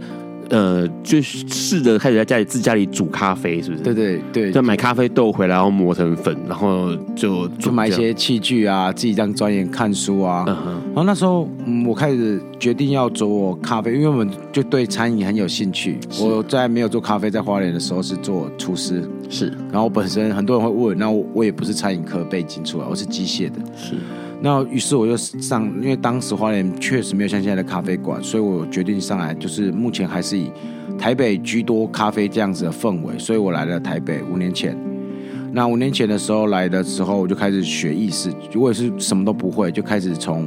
[0.54, 3.82] 呃，就试着开始在家里自家里煮咖啡，是不是？
[3.82, 10.44] 对对对，就买咖啡豆回来，然后磨成粉，然后就就买一些器具啊，自己这样钻研看书啊。
[10.46, 10.80] 嗯。
[10.86, 15.98] 然后那时候，嗯，我开始决定要做咖啡，因为我们就对餐饮很有兴趣。
[16.20, 19.52] 我在没有做咖啡，在花莲的时候是做厨师，是。
[19.72, 23.96] 然后本身很多人会问，那我我也不是餐饮科背景出来，我是机械的，是。
[24.44, 30.50] 那于是我就上，因为当时花莲确实没有像现在的咖啡馆，所以我决定上来，就是目前还是以
[30.98, 34.76] 台北居多咖啡这样子的氛围，所以我来了台北五年前。
[35.50, 40.46] 那五年前的时候来的时候，我就开始学意式，我也是什么都不会，就开始从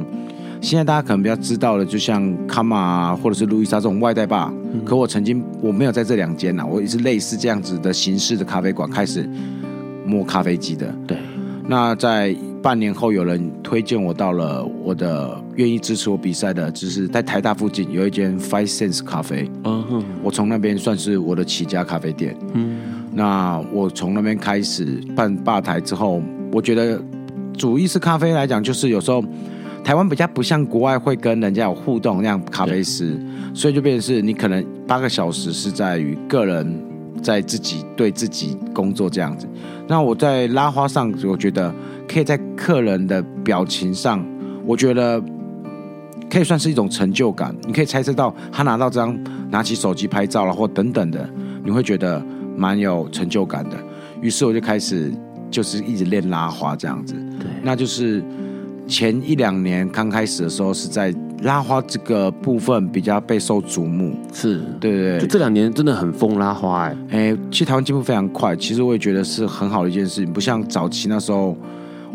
[0.60, 4.54] 现在大家可能比较知道的，就像卡玛啊，或者是路易莎这种外带吧。
[4.72, 9.28] 嗯、可我曾经我没有在这两间呐，我也是类似这样子的形式的咖啡馆开始
[10.06, 10.94] 摸咖啡机的。
[11.04, 11.18] 对，
[11.66, 12.32] 那在。
[12.60, 19.48] 半年后，有人推荐我到了我的愿意支持我比赛的，就是在台大附近有一间 Five Sense 咖啡。
[19.64, 22.36] 嗯哼，我从那边算是我的起家咖啡店。
[22.54, 22.78] 嗯，
[23.12, 26.20] 那我从那边开始办吧台之后，
[26.52, 27.00] 我觉得
[27.56, 29.22] 煮意式咖啡来讲，就是有时候
[29.84, 33.16] 台湾比较不像国外会跟人家有互动那样咖啡师，
[33.54, 36.82] 所以就变成是你可能八个小时是在于个人
[37.22, 39.46] 在自己对自己工作这样子。
[39.86, 41.72] 那我在拉花上，我觉得。
[42.08, 44.24] 可以在客人的表情上，
[44.64, 45.22] 我觉得
[46.30, 47.54] 可以算是一种成就感。
[47.66, 49.16] 你可以猜测到他拿到这张，
[49.50, 51.28] 拿起手机拍照了，或等等的，
[51.62, 52.24] 你会觉得
[52.56, 53.76] 蛮有成就感的。
[54.20, 55.12] 于是我就开始
[55.50, 57.14] 就是一直练拉花这样子。
[57.38, 58.24] 对，那就是
[58.86, 64.16] 前一两年刚开始的时候是在拉花这个部分比较备受瞩目。
[64.32, 67.32] 是，对对对，就这两年真的很疯拉花哎、欸。
[67.32, 71.56] 哎，其实台湾进步非常快，其实我也觉得是很好的一件事情，不像早期那时候。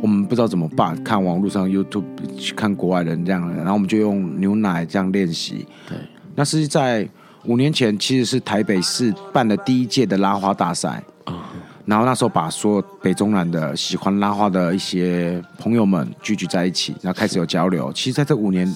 [0.03, 2.03] 我们不知道怎么办，看网络上 YouTube
[2.37, 5.65] 去看国外人这样，然后我们就用牛奶这样练习。
[5.87, 5.97] 对，
[6.35, 7.07] 那是在
[7.45, 11.01] 五年前，其实是台北市办的第一届的拉花大赛。
[11.23, 11.49] 啊，
[11.85, 17.89] 然后那时候把所有北中南的喜欢拉花的一些朋友们聚集在一起，然后开始有交流。
[17.93, 18.69] 其实，在这五年，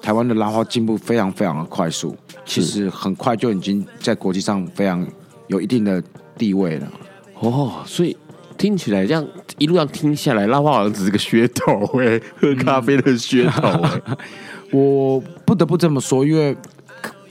[0.00, 5.04] 台湾的拉花进步非常非常的快速，其实很快就已经在国际上非常
[5.48, 6.00] 有一定的
[6.36, 6.88] 地位了。
[7.40, 8.16] 哦，所以。
[8.58, 9.24] 听起来这样
[9.56, 13.88] 一路上听下来，拉花好像只是个噱头哎，喝咖啡的噱头
[14.76, 16.54] 我不得不这么说，因为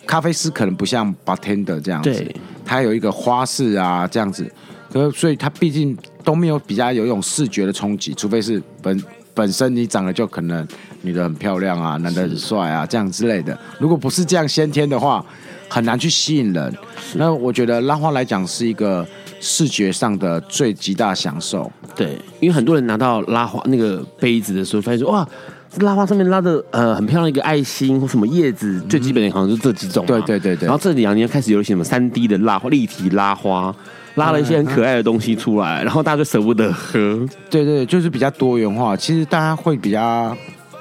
[0.08, 2.26] 咖啡师可能不像 bartender 这样子，
[2.66, 4.50] 他有一个花式啊这样子，
[4.92, 10.66] 可所以他毕竟都没有比较有一种视觉的冲击，除非是本本身你长得就可能
[11.02, 13.56] 女的很漂亮啊，男的很帅啊这样之类的。
[13.80, 15.24] 如果不是这样先天的话，
[15.68, 16.74] 很难去吸引人。
[17.16, 19.06] 那我觉得拉花来讲是一个。
[19.40, 25.28] 视觉上的最极大享受，对，因为很多人拿到拉花那个杯子的时候，发现说哇，
[25.72, 30.66] 这拉花上面拉的呃很漂亮一个爱心或什么叶子，最基本的好像就这几种，对对对对。
[30.66, 33.76] 然后这两年开始有一些什么三 D 的拉花、立体拉花，
[34.16, 37.00] 拉了一些很可爱的东西出来，然后大家就舍不得喝。
[37.50, 38.96] 对对，就是比较多元化。
[38.98, 40.36] 其实大家会比较。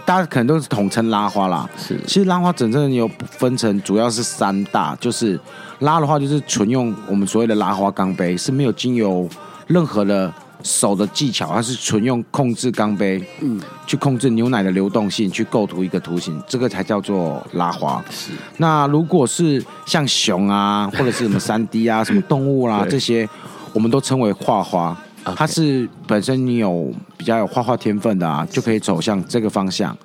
[0.07, 2.01] 大家可能都是统称拉花啦，是。
[2.07, 5.38] 其实拉花真正有分成，主要是三大，就是
[5.81, 9.29] 拉的话就是纯用我们所谓的拉花钢杯，是没有经由
[9.66, 18.03] 任何的手的技巧，它是纯用控制钢杯，嗯，去控制牛奶的流动性，去构图一个图形，这个才叫做拉花。
[18.09, 18.31] 是。
[18.59, 23.29] 那如果是像熊啊，或者是什么三 D 啊，什么动物啦、啊、这些，
[23.73, 24.97] 我们都称为画花。
[25.35, 29.97] 它是本身你有比较有画画天分的啊，就可以走向这个方向。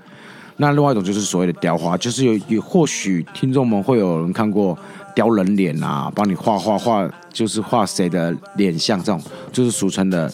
[0.58, 4.78] 那另外一种就是所谓的雕花，就是有有或许听众们会有人看过
[5.16, 10.32] 雕人脸啊，帮你画画画，就是画谁的脸像这种，就是俗称的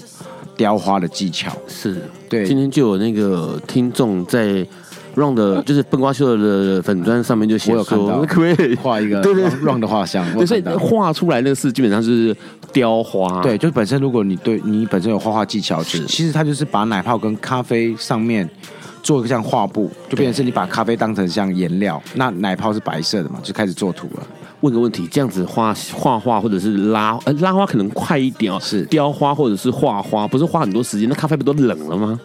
[0.56, 1.52] 雕花的技巧。
[1.68, 4.66] 是对，今天就有那个听众在。
[5.18, 12.36] Ron 的， 就是笨瓜秀的粉砖上面就写说，可以画一个 对对 Ron 的画像，所以画出来那个是基本上是
[12.72, 13.42] 雕花。
[13.42, 18.48] 对，就是本身如果你对你本身有画画技巧，是其实它就是把奶泡跟咖啡上面
[19.02, 24.24] 做一个像画布，就变成是你把咖啡当成像颜料，那奶泡是白色的嘛，就开始做图了。
[24.62, 32.20] 问个问题，这样子画画画或者是拉呃拉花可能快一点哦，是雕花或者是画花，不是花很多时间，那咖啡不都冷了吗？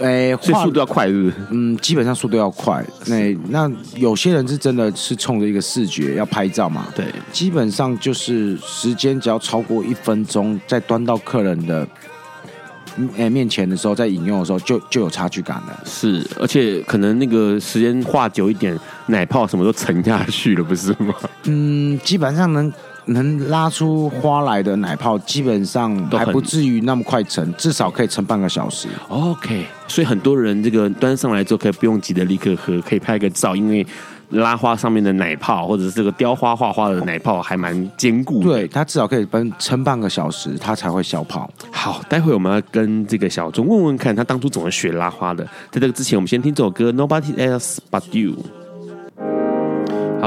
[0.00, 1.34] 诶，所以速度要快，是不是？
[1.50, 2.84] 嗯，基本上速度要快。
[3.06, 6.86] 那那有些人是真的是冲着一个视觉要拍照嘛？
[6.94, 11.86] 对，基本上就是时间只要超过一分钟，在端到客人的
[13.16, 15.82] 诶面前的时候，在饮用的时候就就有差距感了。
[15.84, 21.14] 是，而且可能那个时间画久一点，奶泡什么都沉下去了，不是吗？
[21.44, 22.72] 嗯，基本上能。
[23.08, 28.88] 能拉出花来的奶泡，基本上还不至于那么快沉，至少可以沉半个小时。
[29.08, 33.86] OK，所以很多人这个端上来之后，可以不用急着立刻喝，可以拍个照，因为
[34.30, 38.42] 拉花上面的奶泡或者是这个雕花画花的奶泡还蛮坚固。
[38.42, 41.50] 对，它至少可以撑撑半个小时，它才会消泡。
[41.72, 45.42] 好，待会我们要跟这个小钟问问看，他当初怎么学拉花的。
[45.70, 48.32] 在这个之前，我们先听这首歌《Nobody Else But You》。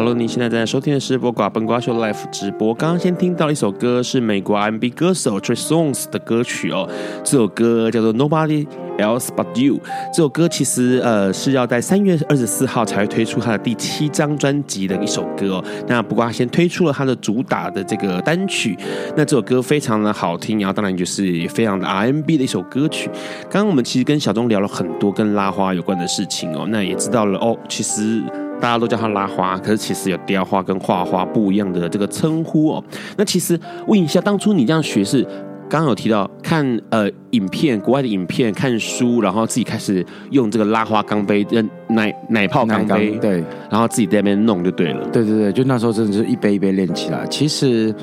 [0.02, 2.74] Hello，你现在正在收听的是播瓜本瓜秀 Live 直播。
[2.74, 6.90] 刚刚先听到一首歌，是美国 R&B 歌手 Trey Songz 的歌曲哦。
[7.24, 8.66] 这首歌叫做 Nobody
[8.98, 9.80] Else But You。
[10.12, 15.64] 这首歌其实呃是要在三月二十四号才会推出他的第七张专辑的一首歌哦。
[15.88, 18.76] 那不过他先推出了他的主打的这个单曲。
[19.16, 23.08] 那这首歌非常的好听，然后当然就是非常的 R&B 的一首歌曲。
[23.52, 26.66] 刚刚我们其实跟小钟聊了很多跟拉花有关的事情哦。
[26.70, 28.24] 那也知道了哦，其实。
[28.62, 32.84] 大家都叫它拉花，可是其实有雕花跟画花不一样的这个称呼哦。
[33.18, 35.24] 那其实问一下，当初你这样学是
[35.68, 41.46] 刚刚有提到看呃影片，国外的影片，看书，然后自己开始用这个拉花钢杯、
[41.88, 45.04] 奶奶泡钢杯，对，然后自己在那边弄就对了。
[45.10, 47.26] 对对对，就那时候真的是一杯一杯练起来。
[47.28, 47.94] 其实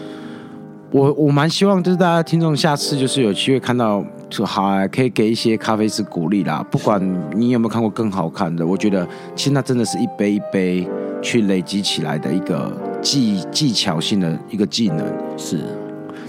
[0.90, 4.05] 我我蛮希望就是大家听众下次就是有机会看到。
[4.31, 6.64] 说好啊，可以给一些咖啡师鼓励啦。
[6.71, 7.01] 不管
[7.35, 10.88] 你有没有看过更好看的，我觉得其实那真的是一杯一杯
[11.23, 15.07] 去累积起来的一个技技巧性的一个技能。
[15.37, 15.61] 是，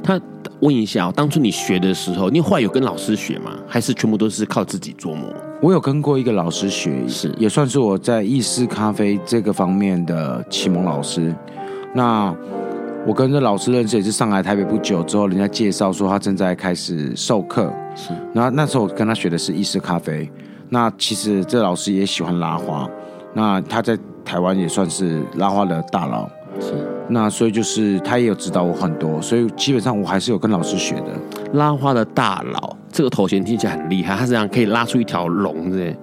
[0.02, 0.20] 他
[0.62, 3.52] 问一下，当初你学的时候，你后来有跟老师学吗？
[3.68, 5.34] 还是全部都是靠自己琢磨？
[5.62, 11.36] 我有跟过一个老师学，是也算是我在意式咖啡这个方面的启蒙老师。
[11.94, 12.34] 那。
[13.08, 17.74] 我跟这老师认识也是上海台北不久之后，人家介绍说他正在开始授课。
[17.96, 20.30] 是，然后那时候我跟他学的是意式咖啡。
[20.70, 22.88] 那其实这老师也喜欢拉花，
[23.34, 26.30] 那他在台湾也算是拉花的大佬。
[26.60, 26.74] 是，
[27.08, 31.08] 那所以就是他也有指导我很多，所以基本上我还是有跟老师学的。
[31.54, 35.96] 拉花的大佬这个头衔听起来很厉害，他是这样可以拉出一条龙的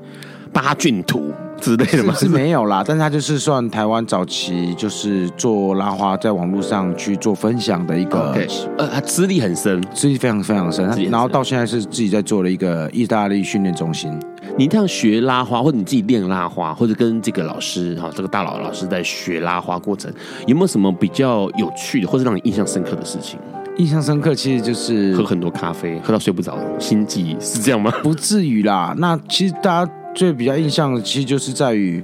[0.52, 1.30] 八骏图。
[1.60, 2.14] 之类的吗？
[2.14, 8.48] 是没有啦，但是他就是算台湾早期就是做拉花，在网络上去做分享的一个，okay.
[8.78, 14.12] 呃，他资历很深，资历非常非常深，深，然后到现在是自己在做了一个意大利训练中心。
[14.58, 20.12] 你这样学拉花，或者你自己练拉花，或者跟这个老师哈，这个大佬老师在学拉花过程，
[20.46, 23.38] 有没有什么比较有趣的，或者让你印象深刻的事情？
[23.78, 27.92] 印象深刻，其实就是喝很多咖啡，喝到睡不着，心悸是这样吗？
[28.02, 28.94] 不至于啦。
[28.96, 32.02] 那其实大家最比较印象的，其实就是在于，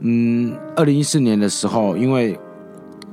[0.00, 2.38] 嗯，二零一四年的时候，因为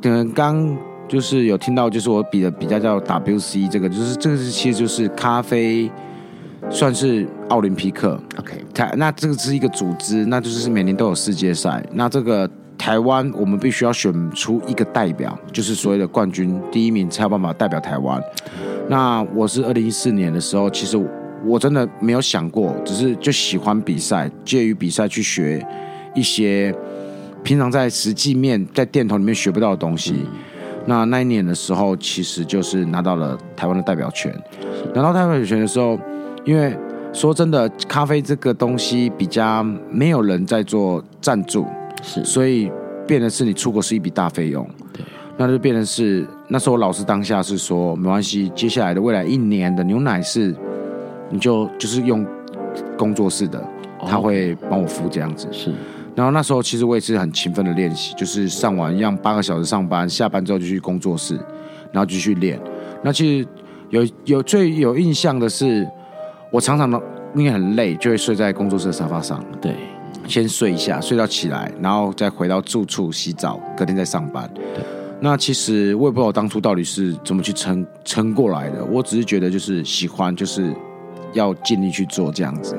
[0.01, 5.89] 可能刚就是有听到，就是我比的比较叫 WC 这个，就是这个是其实就是咖啡。
[6.71, 11.85] 算是奥林匹克，OK，台那这个是一个组织，那就是每年都有世界赛。
[11.93, 18.19] 那这个台湾，我们必须要选出一个代表，就是所谓的冠军第一名，才有办法代表台湾。
[18.87, 20.97] 那我是二零一四年的时候，其实
[21.45, 25.65] 我真的没有想过，只是就喜欢比赛，介于比赛去学
[26.13, 26.73] 一些
[27.43, 30.13] 平常在实际面在店头里面学不到的东西。
[30.13, 30.29] 嗯、
[30.85, 34.33] 那那一年的时候，其实就是拿到了台湾的代表权。
[34.93, 35.99] 拿到代表权的时候。
[36.45, 36.77] 因为
[37.11, 41.65] 说真的，咖啡这个东西比较没有人在做赞助，
[42.03, 42.71] 是，所以
[43.07, 45.03] 变得是你出国是一笔大费用，对，
[45.37, 50.55] 那就变成是那时候老师当下是说没关系，接下来的未来一年的牛奶是
[51.35, 52.25] 你就就是用
[52.97, 53.63] 工作室的，
[54.07, 55.71] 他会帮我敷这样子，是，
[56.15, 61.35] 然后那时候其实我也是很勤奋的练习，就是上完一样八个小时上班，下班之后就去工作室，
[61.91, 62.59] 然后继续练。
[63.03, 63.47] 那其实
[63.89, 65.87] 有有最有印象的是。
[66.51, 67.01] 我常常都
[67.33, 69.43] 因为很累，就会睡在工作室的沙发上。
[69.59, 69.75] 对，
[70.25, 74.49] 先睡一下，睡到起来，然后再回到住处洗澡，隔天再上班。
[74.53, 74.81] 对，
[75.19, 78.85] 那其实我也不知道我当初到底是怎么去撑撑过来的。
[78.85, 80.73] 我只是觉得就是喜欢，就是
[81.35, 82.75] 要尽力去做这样子。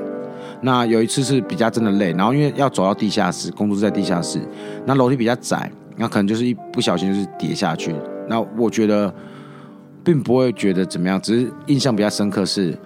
[0.61, 4.41] 那有一次是比较真的累，然后因为要走到地下室，工作室在地下室，
[4.85, 7.95] 那楼梯比较窄，那可能就是一不小心就是跌下去。
[8.29, 9.15] 那我觉得
[10.03, 12.77] 并不会觉得怎么样，只是印象比较深刻是。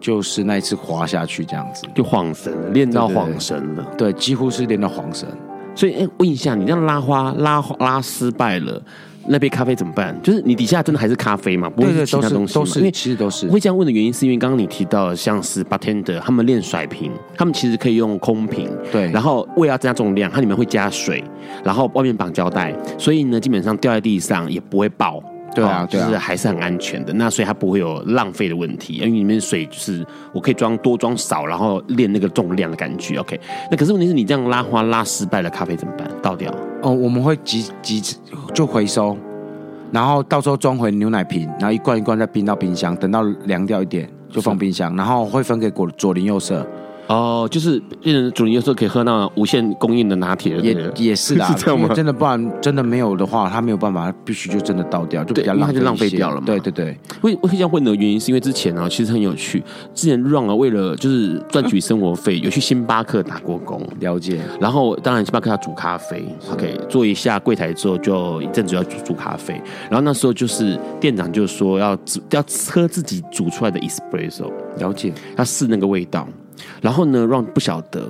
[0.00, 3.86] 就是那一次滑下去这样子，就晃神了，练到晃神了。
[3.96, 5.28] 对，几乎是练到晃神。
[5.76, 8.82] 所以，哎，问一下，你这样拉花拉拉失败了，
[9.26, 10.18] 那杯咖啡怎么办？
[10.22, 11.68] 就是你底下真的还是咖啡吗？
[11.70, 12.64] 不会是其他东西吗？
[12.64, 13.46] 都是，因为其实都是。
[13.48, 19.10] 会这样问的原因，是因为刚刚你提到，像是 bartender 他们练甩瓶，他们其实可以用空瓶，对。
[19.10, 21.22] 然后为了要增加重量，它里面会加水，
[21.64, 25.22] 然后外面绑胶带，所以呢，基本上掉在地上也不会爆。
[25.54, 27.12] 对啊，对啊，就是还是很安全的。
[27.12, 33.16] 那所以它不会有浪费的问题，因为里面水就是我可以装多装少，然后练那个重量的感觉。
[33.16, 33.38] OK，
[33.70, 36.08] 那可是问题是你这样拉花拉失败了，咖啡怎么办？
[36.22, 36.52] 倒掉？
[36.82, 38.02] 哦，我们会集集
[38.54, 39.16] 就回收，
[39.90, 46.66] 然后到时候装回牛奶瓶，然后一罐一罐再冰到冰箱，等到凉掉一点就放冰箱，然后会分给左左邻右舍。
[47.12, 51.88] 哦，就是变成主人有时候可以喝那无限供应的拿铁，也也是啦， 是这样吗？
[51.94, 56.46] 真的不然真的没有的话，他没有办法，他必须就真的倒掉，就比较浪费，就浪费掉了嘛。
[56.46, 59.62] 对对对，为为这样问的原因是因为之前呢、啊，其实很有趣。
[59.94, 64.40] 之前 Run 啊，为了就是赚取生活费，有去星巴克打过工，了解。
[64.58, 69.60] 然后当然星巴克要煮咖啡，OK，做一下柜台之后，就一阵子要煮煮咖啡。
[69.90, 71.98] 然后那时候就是店长就说要
[72.30, 76.26] 要喝自己煮出来的 espresso，了解，要试那个味道。
[76.80, 78.08] 然后呢让不晓得，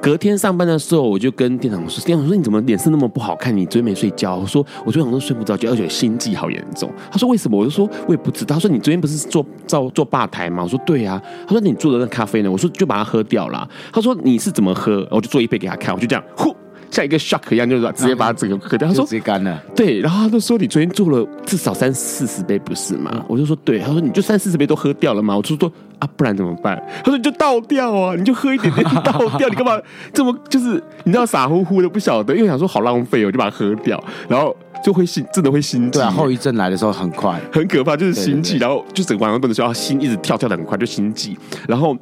[0.00, 3.54] 隔天上班的时候，我就跟店长说：“店长说你怎么脸色那么不好看？
[3.56, 16.54] 你昨天没睡觉？”我说：“我昨天晚上睡不着觉，而且心悸好严重。”他说：“为什么？”我就说：“我也不知道。”他说：“你昨天不是做做做吧台吗？”我说：“对啊。”他说：“你做的那咖啡呢？”我说：“就把它喝掉了。”他说：“你是怎么喝？”我就做一杯给他看，我就这样呼。
[16.90, 18.88] 像一个 shock 一样，就是直接把它整个喝掉。
[18.88, 19.62] 他说直接干了。
[19.74, 29.48] 对，然后他就说：“你昨天做了至少三四十杯，不是吗？”我就说：“对。”他说：“你就三四十杯都喝掉了吗？”我就说：“啊，不然怎么办？”他说：“你就倒掉啊，你就喝一点点，倒掉。
[29.48, 29.78] 你干嘛
[30.12, 32.34] 这么就是你知道傻乎乎的不晓得？
[32.34, 35.98] 因为想说好浪费，我就把它喝掉，然后就会心真的会心悸。
[35.98, 41.36] 对啊，后遗症来的时候很快，很可怕，就是心悸，然后就整个晚上不能睡，心一直跳跳的很快，就心悸，
[41.68, 41.96] 然后。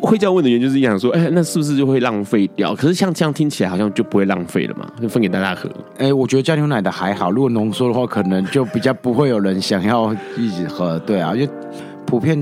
[0.00, 2.74] 会这样问的原因就是想说，哎，那是不是就会浪费掉？
[2.74, 5.68] 可是像这样听起来好像就不会浪费了嘛，就分给大家喝。
[5.98, 10.98] 哎，我觉得加牛奶的还好，如果浓缩的话，可能就比较不会有人想要一直喝。
[11.00, 11.48] 对啊，因为
[12.06, 12.38] 普遍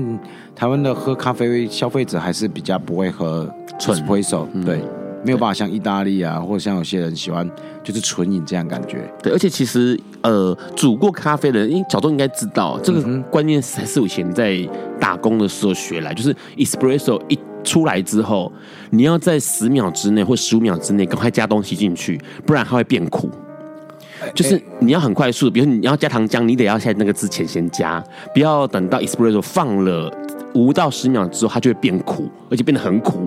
[0.55, 3.49] 台湾的喝咖啡消费者还是比较不会喝
[3.79, 4.79] 纯 espresso，对。
[5.27, 7.49] 嗯没有办法像意大利啊，或者像有些人喜欢
[7.83, 9.11] 就是纯饮这样感觉。
[9.21, 14.57] 对，而且其实呃，煮过咖啡的人，因为小东应该知道这个观念，还是我以前在
[15.01, 18.49] 打工的时候学来，就是 espresso 一出来之后，
[18.91, 23.29] 你要在十秒之内或十五秒之内赶快加东西进去，不然它会变苦。
[24.33, 28.01] 就是你要很快速，比如你要加糖浆，你得要在那个之前先加，
[28.33, 30.09] 不要等到 espresso 放了
[30.53, 33.25] 五到十秒之后，它就会变苦，而且变得很苦。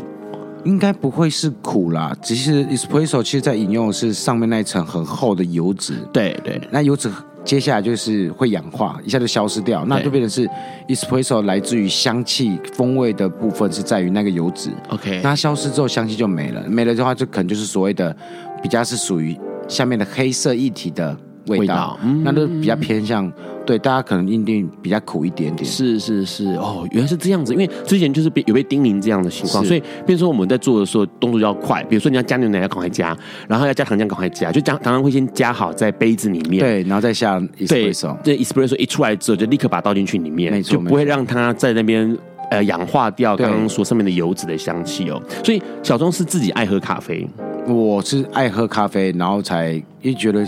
[0.65, 5.95] 应该不会是苦啦，只是 espresso 其实在饮用的是上面那一层很厚的油脂。
[6.13, 7.11] 对对，那油脂
[7.45, 10.49] 接下来就是会氧化，一下就消失掉，那就变成是
[10.89, 14.71] espresso 来自于香气风味的部分是在于那个油脂。
[14.89, 18.15] OK，那消失之后香气就没了，没了的话就可能就是所谓的
[18.63, 19.35] 比较是属于
[19.67, 21.17] 下面的黑色液体的
[21.59, 23.31] 味道，嗯、那都比较偏向。
[23.67, 25.65] 对，大家可能认定比较苦一点点。
[25.65, 27.53] 是是是，哦，原来是这样子。
[27.53, 31.85] 因为之前就是被有被叮咛这样的情况，所以变成说我们在做的时候动作要快。
[31.85, 38.17] 比如说你要加牛奶要赶快加，然后要加糖浆赶快加，就加糖浆会先加好在杯子里面，对，然后再下 espresso。
[38.25, 42.17] 对，这 espresso 一出来之后就立刻把它倒进去里面，没错，就不会让它在那边
[42.51, 45.23] 呃氧化掉刚刚说上面的油脂的香气哦。
[45.45, 47.25] 所以小钟是自己爱喝咖啡，
[47.69, 50.45] 我是爱喝咖啡，然后才一觉得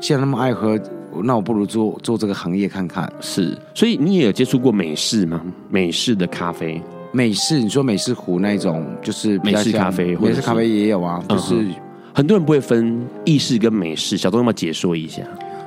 [0.00, 0.78] 既然那么爱喝。
[1.24, 3.12] 那我不如做做这个行业看看。
[3.20, 5.42] 是，所以你也有接触过美式吗？
[5.68, 6.80] 美式的咖啡，
[7.10, 11.20] 美式，你说美式壶那种，就是美式咖啡，美式咖啡也有啊。
[11.28, 11.74] 就是、嗯、
[12.14, 15.20] 很多人不会分意式跟美式，小东要不要解说一下？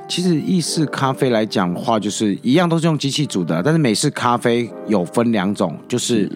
[0.08, 6.32] 其实意式咖啡来讲的话，就是一样都是用机器煮的，但是美式咖啡有分两种，就是，是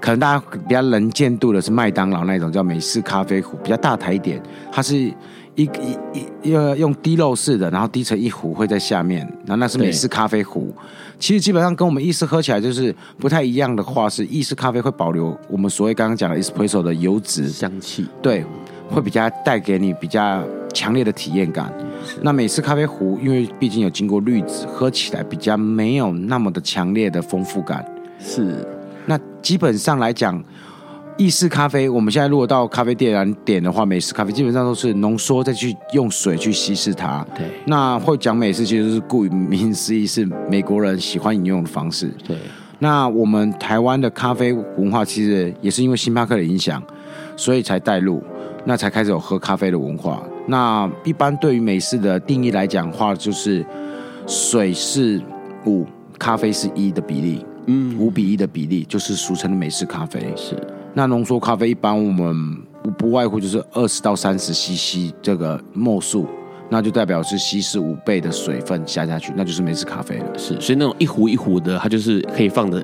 [0.00, 5.12] 可能大家比较能见度的是麦当劳那种叫美式咖啡壶，比较大台一点，它是。
[5.58, 10.72] 一一一个用滴漏式的，然后滴成一壶会在下面，然后那是美式咖啡壶。
[11.18, 18.44] 其实基本上跟我们意式喝起来就是不太一样的话，是意式咖啡会保留我们所谓刚刚讲的 espresso 的油脂香气，对，
[18.88, 21.72] 会比较带给你比较强烈的体验感。
[22.22, 27.84] 那美式咖啡壶因为毕竟有经过滤纸，喝起来比较没有那么的强烈的丰富感。
[28.20, 28.64] 是，
[29.06, 30.40] 那基本上来讲。
[31.18, 37.26] 意式咖啡，我们现在如果到咖啡店来点的话，美式咖啡基本上都是浓缩再去用水去稀释它。
[37.36, 42.08] 对，那会讲美式，其实是顾名思义是美国人喜欢饮用的方式。
[42.24, 42.36] 对，
[42.78, 46.80] 那我们台湾的咖啡文化其实也是因为星巴克的影响，
[47.36, 48.22] 所以才带入，
[48.64, 50.22] 那才开始有喝咖啡的文化。
[50.46, 53.66] 那一般对于美式的定义来讲的话，就是
[54.24, 55.20] 水是
[55.66, 55.84] 五，
[56.16, 60.20] 咖啡是一的比例，嗯，五比一的比例就是俗称的美式咖啡。
[60.36, 60.56] 是。
[60.94, 66.26] 那浓缩咖啡一般我们不不外乎就是二十到三十 CC 这个末数，
[66.70, 70.26] 那就代表是稀释五倍的水分下下去，那就是美式咖啡了。
[70.36, 72.82] 是，所以那种一壶一壶的，它就是可以放的，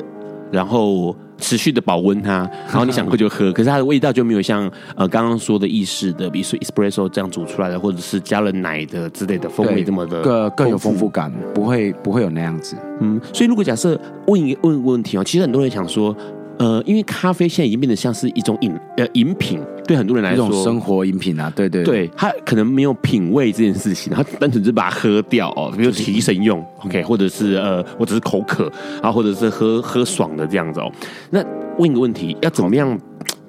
[0.53, 3.53] 然后持续的保温它， 然后你想喝就喝。
[3.53, 12.77] 可是它的味道就没有像呃刚刚说的意式的，比如说 espresso 这样煮出来的，或者是加了奶的之类的风味这么的更更有丰富感，不会不会有那样子。
[13.01, 16.15] 嗯，所以如果假设问一个问问题哦，其实很多人想说。
[16.59, 28.71] 呃，因为咖啡现在已经变得像是一种饮呃饮品，对很多人来说，一种生活饮品啊，对对对，他可能没有品味这件事情，他单纯是把它喝掉哦，比如提神用，OK，或者是呃，我只是口渴，
[29.03, 30.91] 然后或者是喝喝爽的这样子哦。
[31.31, 31.45] 那
[31.79, 32.99] 问一个问题，要怎么样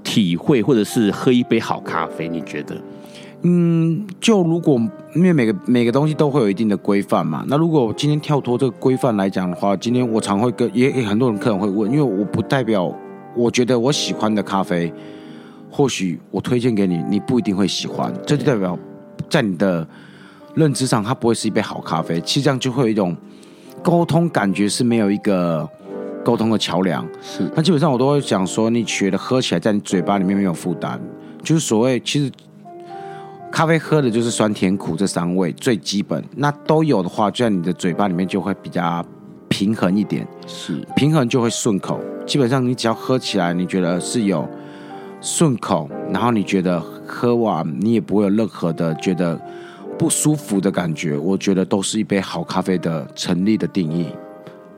[0.03, 2.27] 体会或者是喝一杯好咖啡？
[2.27, 2.75] 你觉得？
[3.41, 4.81] 嗯，就如果
[5.13, 12.91] 因为每个每个东西都会有一定的规范嘛，那如果今天跳脱这个规范来讲的话，今天我常会跟也也很多人客人会问，因为我不代表
[13.35, 14.91] 我觉得我喜欢的咖啡，
[15.69, 18.75] 或许我推荐给你，你不一定会喜欢，这就代表
[19.29, 19.87] 在你的
[20.55, 22.19] 认知上，它不会是一杯好咖啡。
[22.21, 23.15] 其实这样就会有一种
[23.83, 25.69] 沟通感觉是没有一个
[26.23, 27.07] 沟通的桥梁。
[27.21, 30.99] 是，那基本上我都会讲说，你觉得喝起来在你嘴巴里面没有负担，
[31.43, 32.31] 就是所谓其实。
[33.55, 39.01] 咖啡喝的就是酸甜苦这三味最基本，那都有的话，就在你的嘴巴里面就会比较
[39.47, 41.97] 平衡一点，是平衡就会顺口。
[42.27, 44.45] 基本上你只要喝起来，你觉得是有
[45.21, 46.77] 顺口，然后你觉得
[47.07, 49.39] 喝完你也不会有任何的觉得
[49.97, 54.09] 不舒服的感觉，我觉得都是一杯好咖啡的成立的定义。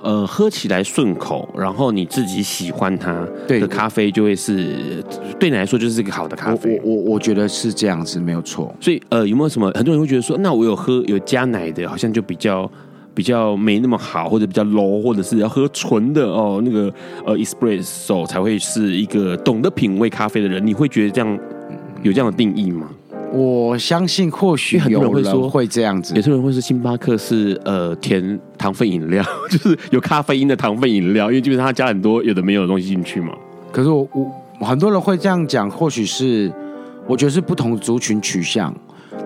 [0.01, 5.03] 呃，喝起来顺口，然后你自己喜欢它的咖啡，就会是
[5.39, 6.79] 对你来说就是一个好的咖啡。
[6.83, 8.73] 我我我觉得是这样子，没有错。
[8.79, 12.69] 所以呃，有没有什么很多人会觉得说，那我有喝有加奶的，好像就比较
[13.15, 16.93] 比较没那么好，或者比较 low，或者是要喝纯的哦，那个
[17.25, 20.65] 呃 espresso 才会是一个懂得品味咖啡的人。
[20.65, 21.39] 你会觉得这样
[22.03, 22.87] 有这样的定义吗？
[23.33, 33.33] 我相信或许很多人会说会这样子，有些人会说星巴克是呃甜糖分饮料， 就是有咖啡因的糖分饮料，因为基本上它加很多有的没有的东西进去嘛。
[33.71, 34.07] 可是我
[34.59, 36.51] 我很多人会这样讲，或许是
[37.05, 38.73] 我觉得是不同族群取向。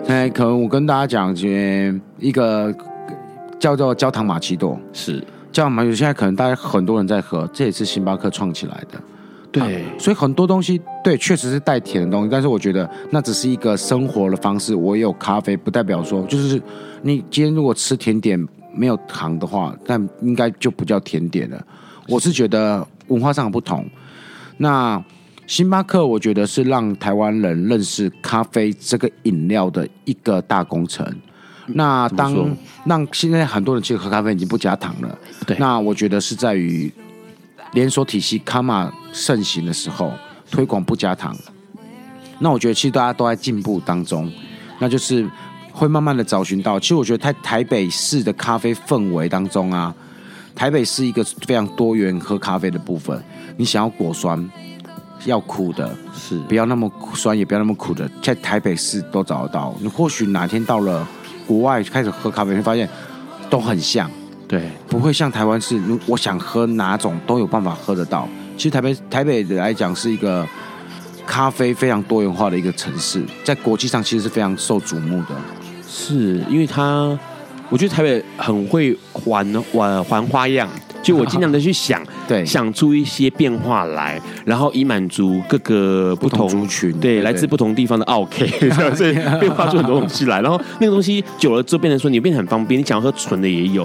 [0.08, 2.74] 哎，可能我跟大家讲，这一个
[3.58, 5.22] 叫做焦糖玛奇朵，是
[5.52, 9.00] 焦糖玛奇朵，现在可能大家很多人在喝，这也是星巴克创起来的。
[9.52, 14.74] 对，所以很多东西对，确实是带甜的东西，但是我觉得那只是一个生活的方式。
[14.74, 16.60] 我有咖啡，不代表说就是
[17.02, 21.62] 你今天如果吃甜点没有糖的话，那应该就不叫甜点了。
[22.08, 23.86] 我是觉得文化上的不同。
[24.56, 25.04] 那
[25.46, 31.06] 星巴克，我觉得是让台湾人认识咖啡这个饮料的一个大工程。
[31.66, 36.90] 那当让现在很多人去喝咖啡已经不加糖了，对，那我觉得是在于。
[37.72, 40.12] 连锁体系卡玛盛行的时候，
[40.50, 41.36] 推广不加糖。
[42.38, 44.30] 那我觉得其实大家都在进步当中，
[44.78, 45.28] 那就是
[45.72, 46.78] 会慢慢的找寻到。
[46.78, 49.94] 其实我觉得在台北市的咖啡氛围当中啊，
[50.54, 53.22] 台北是一个非常多元喝咖啡的部分。
[53.56, 54.50] 你想要果酸，
[55.24, 59.74] 要苦的，是不要那么酸，也不要那么苦的，在台北市都找得到。
[59.78, 61.06] 你或许哪天到了
[61.46, 62.88] 国外开始喝咖啡，会发现
[63.48, 64.10] 都很像，
[64.52, 68.28] 对，不会像台湾是，我想喝哪种都有办法喝得到。
[68.54, 70.46] 其实台北台北来讲是一个
[71.26, 75.28] 咖啡非常多元化的一个城市，在国际上其实是非常受瞩目的。
[75.88, 77.18] 是因为它，
[77.70, 78.94] 我觉得台北很会
[79.24, 80.68] 玩玩玩花样。
[81.02, 88.46] 就我尽量的去想， 对，想出一些变化来，然后以满足各个不同，群，对，来自不同地方的奥 K，，
[88.94, 90.40] 所以变化出很多东西来。
[90.42, 93.84] 然后那个东西久了之后，变成说你变得很方便，你想要喝纯的也有。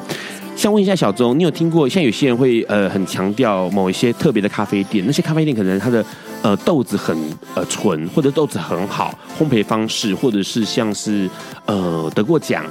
[0.58, 1.88] 想问一下小钟，你有听过？
[1.88, 6.04] 像有些人会呃很强调某一些特别的咖啡店，那些咖啡店可能它的
[6.42, 7.16] 呃豆子很
[7.54, 11.30] 呃纯，或者豆子很好，烘焙方式，或者是像是
[11.68, 12.66] 呃得过奖。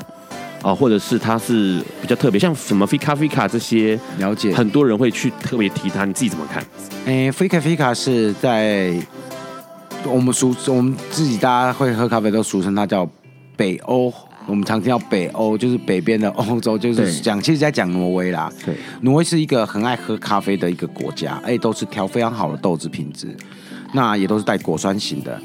[0.62, 6.64] 啊，或者是它是比较特别，像什么 Fika Fika 这些，了解，很多人会去特别提它，你自己怎么看？
[7.04, 8.92] 诶，Fika Fika 是在
[10.04, 13.08] 我们俗，我们自己大家会喝咖啡都俗称它叫
[13.54, 14.12] 北欧，
[14.46, 18.50] 我们常听到北欧就是北边的欧洲，就是讲，其实在讲挪威啦。
[18.64, 23.28] 对，挪威是一个很爱喝咖啡的一个国家，哎，都是调非常好的豆子品质，
[23.92, 25.40] 那也都是带果酸型的。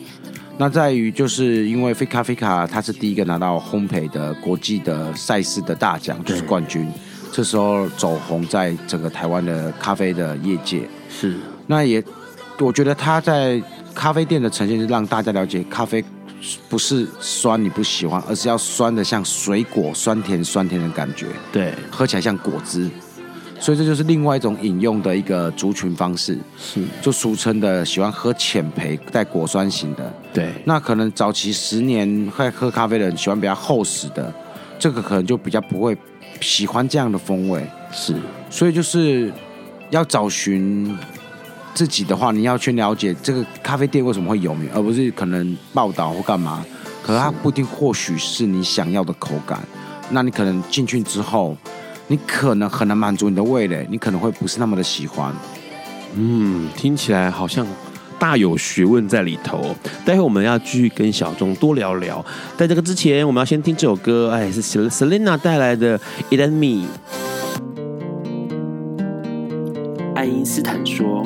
[0.58, 6.88] 那在于就是因为 Fika Fika 它是第一个拿到烘焙的国际的赛事的大奖，就是冠军。
[7.32, 10.82] 这时候走红在整个台湾的咖啡的业界。
[11.10, 12.04] 是，那也
[12.60, 13.60] 我觉得他在
[13.96, 16.04] 咖啡店的呈现是让大家了解咖啡
[16.70, 21.28] 不是酸你不喜欢，而是要酸的像水果酸甜酸甜的感觉。
[21.52, 22.90] 对，喝起来像果汁。
[23.60, 30.12] 所以这就是另外一种饮用的一个族群方式，是就俗称的喜欢喝浅焙带果酸型的。
[30.34, 34.34] 对，那可能早期十年会喝咖啡的人喜欢比较厚实的，
[34.80, 35.96] 这个可能就比较不会
[36.42, 37.64] 喜欢这样的风味。
[37.92, 38.16] 是，
[38.50, 39.32] 所以就是
[39.92, 40.98] 要找寻
[41.74, 46.66] 自己的话，你要去了解这个咖啡店为什么会有名，而不是可能报道或干嘛。
[47.04, 49.60] 可是它不一定，或许是你想要的口感。
[50.10, 51.56] 那你可能进去之后。
[52.08, 55.34] 你可能很难满足你的味蕾，你可能会不是那么的喜欢。
[56.16, 57.66] 嗯，听起来好像
[58.20, 59.74] 大有学问在里头。
[60.04, 62.26] 待会我们要继续跟小钟多聊聊。
[62.58, 65.98] 在这个之前，我们要先听这首歌，哎，是 Selena 带来的
[66.30, 66.86] 《It and Me》。
[70.14, 71.26] 爱因斯坦说：“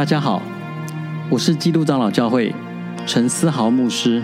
[0.00, 0.40] 大家好，
[1.28, 2.54] 我是基督长老教会
[3.06, 4.22] 陈思豪牧师，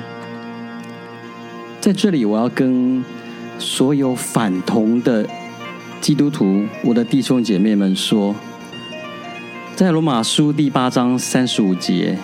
[1.82, 3.04] 在这里我要跟。
[3.58, 5.28] 所有反同的
[6.00, 8.34] 基督徒，我的弟兄姐妹们说，
[9.74, 12.16] 在罗马书第八章三十五节，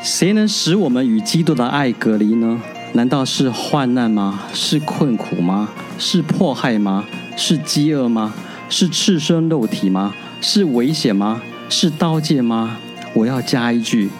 [0.00, 2.62] 谁能使我们与基督的爱隔离呢？
[2.92, 4.44] 难道是患难吗？
[4.52, 5.70] 是困苦吗？
[5.98, 7.04] 是迫害吗？
[7.36, 8.32] 是饥饿吗？
[8.68, 10.14] 是赤身肉体吗？
[10.40, 11.42] 是危险吗？
[11.68, 12.76] 是刀剑吗？
[13.12, 14.10] 我要加一句，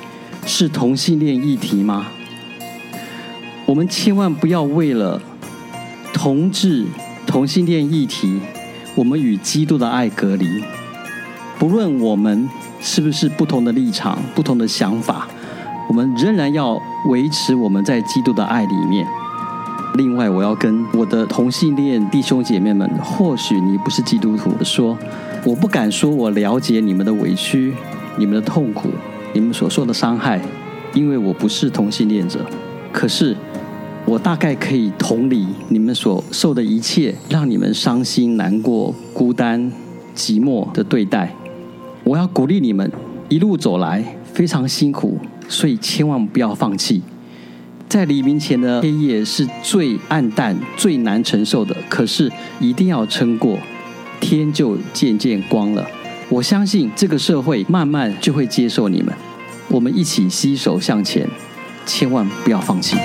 [0.44, 2.06] 是同性恋议题吗？
[3.66, 5.20] 我们千万不要为了
[6.12, 6.86] 同志、
[7.26, 8.40] 同性恋议题，
[8.94, 10.46] 我们与基督的爱隔离。
[11.58, 12.48] 不论我们
[12.80, 15.26] 是不是不同的立场、不同的想法，
[15.88, 19.06] 我们仍然要维持我们在基督的爱里面。
[19.94, 24.96] 另外，我要跟我的同性恋弟兄姐妹们，或许你不是基督徒，说
[25.46, 27.72] 我不敢说我了解你们的委屈、
[28.18, 28.88] 你们的痛苦、
[29.32, 30.42] 你们所受的伤害，
[30.92, 32.44] 因为我不是同性恋者。
[32.92, 33.36] 可是。
[34.08, 39.72] 我大概可以同理你们所受的一切，让你们伤心、难过、孤单、
[40.14, 41.34] 寂寞的对待。
[42.04, 42.88] 我要鼓励你们
[43.28, 45.18] 一路走来非常辛苦，
[45.48, 47.02] 所以千万不要放弃。
[47.88, 52.30] 在黎明前的黑夜是最暗淡、最难承受的，可是
[52.60, 53.58] 一定要撑过，
[54.20, 55.86] 天就渐渐光了。
[56.28, 59.14] 我相信这个社会慢慢就会接受你们。
[59.68, 61.28] 我们一起携手向前，
[61.84, 62.96] 千万不要放弃。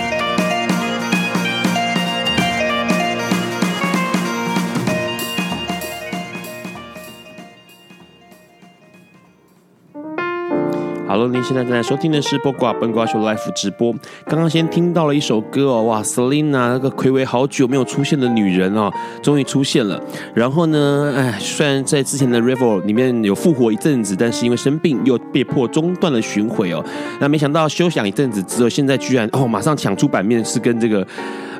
[11.28, 13.93] 您现在正在收听的是《播瓜本瓜秀》Live 直播。
[14.26, 18.91] 刚刚先听到了一首歌哦，哇，Selina 那个睽违好久没有出现的女人哦，
[19.22, 20.01] 终于出现了。
[20.34, 26.84] 然后呢，哎，虽然在之前的 Revel 里面有复活一阵子，但是因为生病又被迫中断了巡回哦。
[27.19, 31.05] 那没想到休想一阵子之后，现在居然哦，马上抢出版面，是跟这个。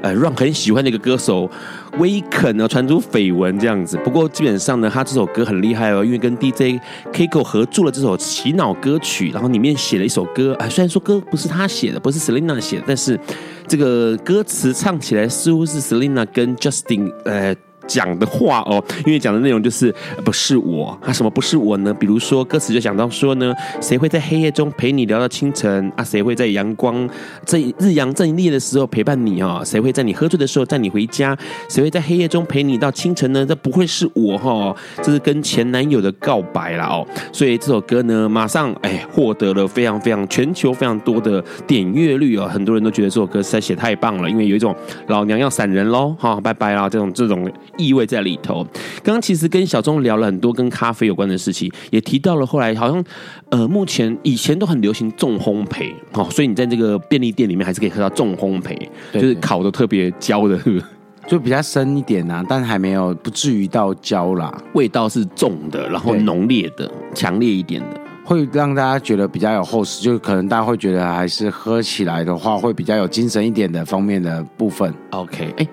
[0.01, 1.47] 呃，Ron 很喜欢的一个歌手
[1.98, 3.98] 威肯呢，传出绯闻这样子。
[4.04, 6.80] 不过基本上呢，他这首歌很厉害哦，因为跟 DJ
[7.12, 10.54] Kiko 合作了这首洗脑歌曲，然后里面写了一首歌。
[10.56, 13.20] 啊，虽然说歌不是他写的，不是 Selina 写的，但是
[13.68, 17.56] 这个歌词唱起来似乎是 Selina 跟 Justin 呃。
[17.92, 21.94] 讲的话哦，因为讲的内容就是不是我，啊什么不是我呢？
[21.94, 26.04] 比如说歌词就讲到说呢，谁会在黑夜中陪你聊到清晨啊？
[26.04, 27.10] 谁会在阳光
[27.46, 29.62] 正日阳正烈的时候陪伴你啊？
[29.66, 31.38] 谁会在你喝醉的时候带你回家？
[31.68, 33.46] 谁会在黑夜中陪你到清晨呢？
[33.46, 34.74] 这不会是我哈，
[35.04, 37.06] 这是跟前男友的告白了哦。
[37.34, 44.74] 所以这首歌呢，马上哎获得了非常非常全球非常多的点阅率哦，很多人都觉得这首歌实在写太棒了，因为有一种
[45.08, 47.42] 老娘要闪人喽，哈，拜拜啦这种这种。
[47.82, 48.63] 意味在里头。
[49.03, 53.03] 刚刚其实跟小钟聊了很多跟咖啡有关的事情，也提到了后来好像
[53.49, 58.77] 呃，目前以前都很流行重烘焙哦，所以你在这个便利店里面还是可以喝到重烘焙，
[59.11, 60.59] 就是烤的特别焦的，
[61.27, 74.93] 就比较深一点啊，但还没有不至于到焦啦，味道是重的，然后浓烈的、强烈一点的，会让大家觉得比较有厚实，就可能大家会觉得还是喝起来的话会比较有精神一点的方面的部分。
[75.11, 75.67] OK，哎。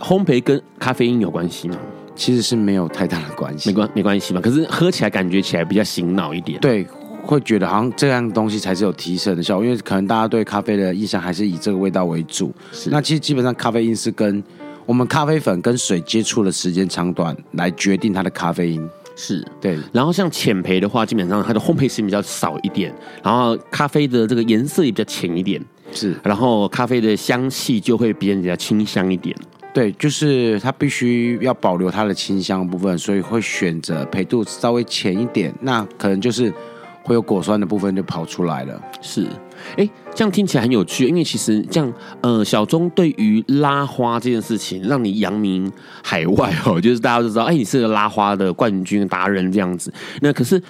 [0.00, 1.76] 烘焙跟咖啡因有关系吗？
[2.14, 4.40] 其实是没有太大的关系，没关没关系嘛。
[4.40, 6.86] 可是喝起来感觉起来比较醒脑一点，对，
[7.22, 9.64] 会觉得好像这样东西才是有提升的效果。
[9.64, 12.52] 因为可能大家对咖啡的印象还是以这个味道为主。
[12.70, 14.44] 是，那其实基本上咖啡因是跟
[14.84, 18.88] 我们咖啡粉跟水接触的时间长短来决定它的咖啡因。
[19.16, 19.78] 是对。
[19.90, 25.62] 然后像浅焙的话，基本上它的烘焙时间比较少一点，然后咖啡的这个颜色也比较浅一点。
[25.92, 29.34] 是，然后咖啡的香气就会比人家清香一点。
[29.74, 36.52] 对，就是它必须要保留它的清香部分，所以会选择配度稍微浅一点，那可能就是
[37.02, 38.78] 会有果酸的部分就跑出来了。
[39.00, 39.26] 是，
[39.78, 45.72] 哎，这样听起来很有趣，因为其实这样，呃，小钟对于拉花这件事情，让你扬名
[46.04, 49.90] 海外哦，就是大家都知道，哎，你是个拉花的冠军达人这样子。
[50.20, 50.62] 那可是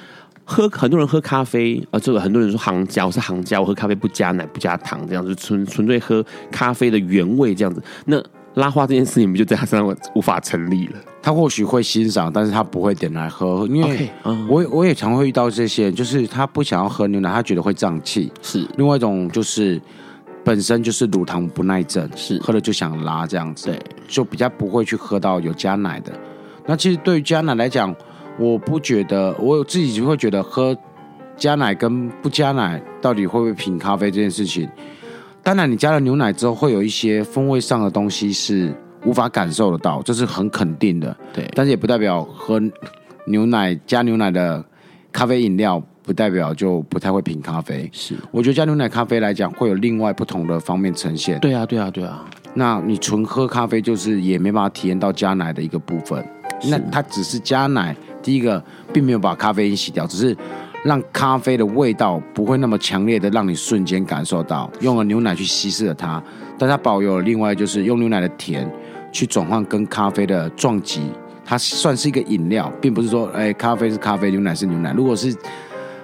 [0.45, 7.83] 喝很多人喝咖啡，呃，这个很多人说行家，我是行家，我喝咖啡不加奶不加糖，这样子纯纯粹喝咖啡的原味这样子。
[8.07, 8.23] 那
[8.55, 10.99] 拉花这件事情，不就在他身上无法成立了？
[11.23, 14.11] 他或许会欣赏，但是他不会点来喝，因为
[14.49, 18.31] 我我也常会遇到这些，就是他不想要喝牛奶，他觉得会胀气。
[18.43, 19.81] 是另外一种，就是
[20.45, 26.13] 本身就是乳糖不耐症，是喝了就想拉这样子，对，就比较不会去喝到有加奶的。
[26.67, 27.95] 那其实对于加奶来讲，
[28.39, 30.77] 我不觉得，我自己就会觉得喝
[31.37, 34.69] 加奶跟不加奶到底会不会品咖啡这件事情。
[35.43, 38.73] 当然，你加了牛奶之后，会有一些风味上的东西是
[39.05, 41.17] 无法感受得到，这是很肯定的。
[41.33, 42.63] 对，但是也不代表喝
[43.27, 44.65] 牛奶加牛奶的
[45.11, 47.91] 咖啡饮料，不代表就不太会品咖啡。
[47.93, 51.41] 是，我觉得加牛奶咖啡来讲，会有另外不同的方面呈现。
[51.41, 52.25] 对啊，对啊，对啊。
[52.55, 56.25] 那你纯喝咖啡，就是也没办法体验到加奶的一个部分。
[56.71, 58.63] 那它只是加奶，第一个
[58.93, 60.37] 并没有把咖啡因洗掉，只是。
[60.83, 66.23] 让咖啡的味道不会那么强烈的让你瞬间感受到，用了牛奶去稀释了它，
[66.59, 68.69] 但它保有了另外就是用牛奶的甜
[69.13, 71.03] 去转换跟咖啡的撞击，
[71.45, 74.93] 它算是一个饮料，并不是说哎咖啡是咖啡，牛奶是牛奶。
[74.93, 75.33] 如果是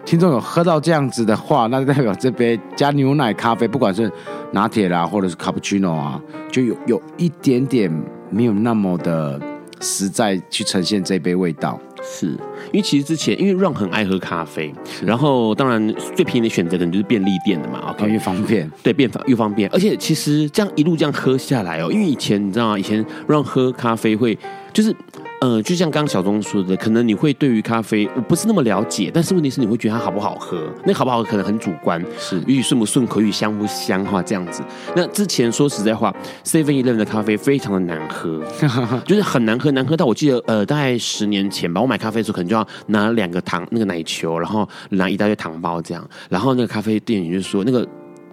[0.05, 4.11] 听众有喝到这样子的话，那就代表这杯加牛奶咖啡，不管是
[4.53, 7.93] 拿铁啦或者是卡布奇诺啊，就有有一点点
[8.31, 9.41] 没有那么的
[9.81, 11.79] 实在去呈现这杯味道。
[12.11, 12.27] 是
[12.73, 14.73] 因为其实之前，因为 Ron 很爱喝咖啡，
[15.05, 22.79] 然后当然最便宜的选择可能就是便利店的嘛，OK，，越方便，对，便方越方便，而且其实这样一路这样喝下来哦，因为以前你知道吗？
[22.79, 24.37] 以前 Ron 喝咖啡会
[24.73, 24.95] 就是。
[25.41, 30.68] 呃，就像刚刚小钟说的，可能你会对于咖啡我不是那么了解，但是问题是你会觉得它好不好喝？
[30.84, 34.62] 那好不好喝可能很主观，是，与顺不顺口，与香不香哈，这样子。
[34.97, 36.12] 那之前说实在话
[36.45, 38.43] ，Seven Eleven 的咖啡非常的难喝，
[39.07, 47.86] 就是很难喝，难喝到我记得呃，大概十年前吧，我买咖啡的时候可能就要拿两个糖那个奶球，然后拿一大堆糖包这样，然后那个咖啡店员就说那个。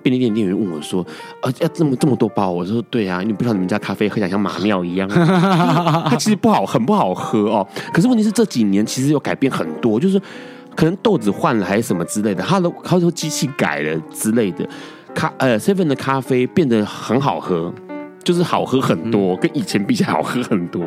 [0.05, 1.03] 便利店店员问我说
[1.41, 7.67] ：“啊，要这么这么多包？”我说：“对啊，你不知道你们家咖啡喝起来像马尿一样， 它其实不好，很不好喝哦。
[7.91, 10.21] 可是问题是这几年其实有改变很多，就是
[10.75, 14.63] 可能豆子换了还是什么之类的，它的它说机器改了之类的，
[15.15, 17.73] 咖呃 seven 的咖啡变得很好喝，
[18.23, 20.85] 就是好喝很多，跟以前比起来好喝很多。”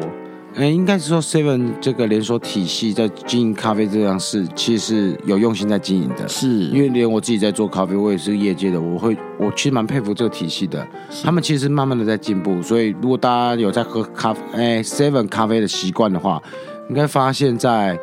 [0.61, 6.27] 嗯，应该是说 Seven 这个连锁体系在经营咖啡这样事，其实是有用心在经营的。
[6.27, 10.85] 是因为连我自己在做咖啡，我也是业界的，我会我其实蛮佩服这个体系的。
[11.23, 16.43] 他们其实慢慢的在进步，所以如果大家有在喝咖啡，哎，Seven 咖啡的习惯的话，
[16.89, 17.97] 应该发现在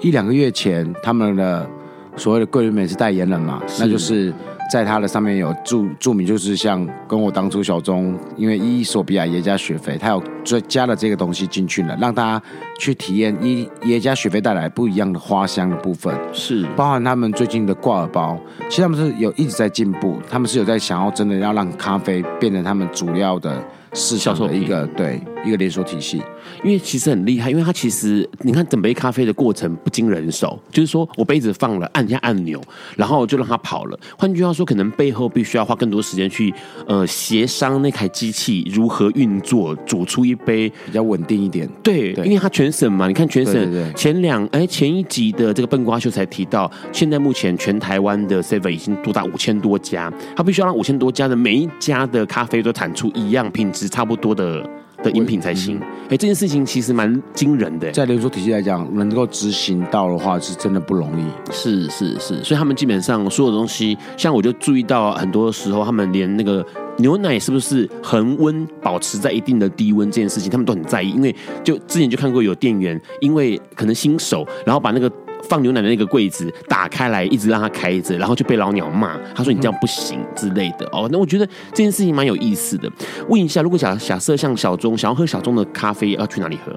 [0.00, 1.70] 一两个月前，他们的
[2.16, 4.34] 所谓的桂纶镁是代言人嘛，那就是。
[4.70, 12.42] 在它的上面有注注明，就是像跟我当初小钟，因为伊索比亚耶加雪菲，他有追加了这个东西进去了，让大家
[12.78, 16.66] 去体验伊耶加雪菲带来不一样的花香的部分，是。
[16.76, 18.38] 包含他们最近的挂耳包，
[18.68, 26.22] 其实他们是有一直在进步，他们是有在想要真的要让咖啡变成他们主要的市场的一个对一个连锁体系。
[26.64, 32.60] 因为其实很厉害，因为它其实你看整杯咖啡的过程不经人手，就是说我杯子放了，按一下按钮，
[32.96, 33.98] 然后就让它跑了。
[34.18, 36.52] 换句话说，可能背后必须要花更多时间去
[36.86, 41.68] 呃协商那台机器如何运作，煮出一杯比较稳定一点。
[41.82, 54.68] 对，对因为它全省嘛，你看全省前两哎前一集的这个笨瓜秀才提到，现在目前全台湾的 Seven 已经多达五千多家，它必须要让五千多家的每一家的咖啡都产出一样品质差不多的。
[55.02, 57.90] 的饮品才行，哎，这件事情其实蛮惊人的。
[57.90, 61.24] 在连锁体系来讲，能够执行到的话，是真的不容易。
[61.52, 66.64] 是是是，所以他们基本上所有东西，像我就注意到，很多时候他们连那个
[66.98, 71.10] 牛奶是不是恒温保持在一定的低温这件事情，他们都很在意。
[71.10, 71.34] 因为
[71.64, 75.10] 就之前就看过有店员，因为可能新手，然后把那个。
[75.52, 79.18] 放牛奶的那个柜子打开来，一直让它开着，然后就被老鸟骂。
[79.34, 82.90] 他说：“你这样不行之类的。”哦，那我觉得这件事情蛮有意思的。
[83.28, 86.72] 问一下，如果假假设像小钟想要喝小钟的咖啡，要去哪里喝？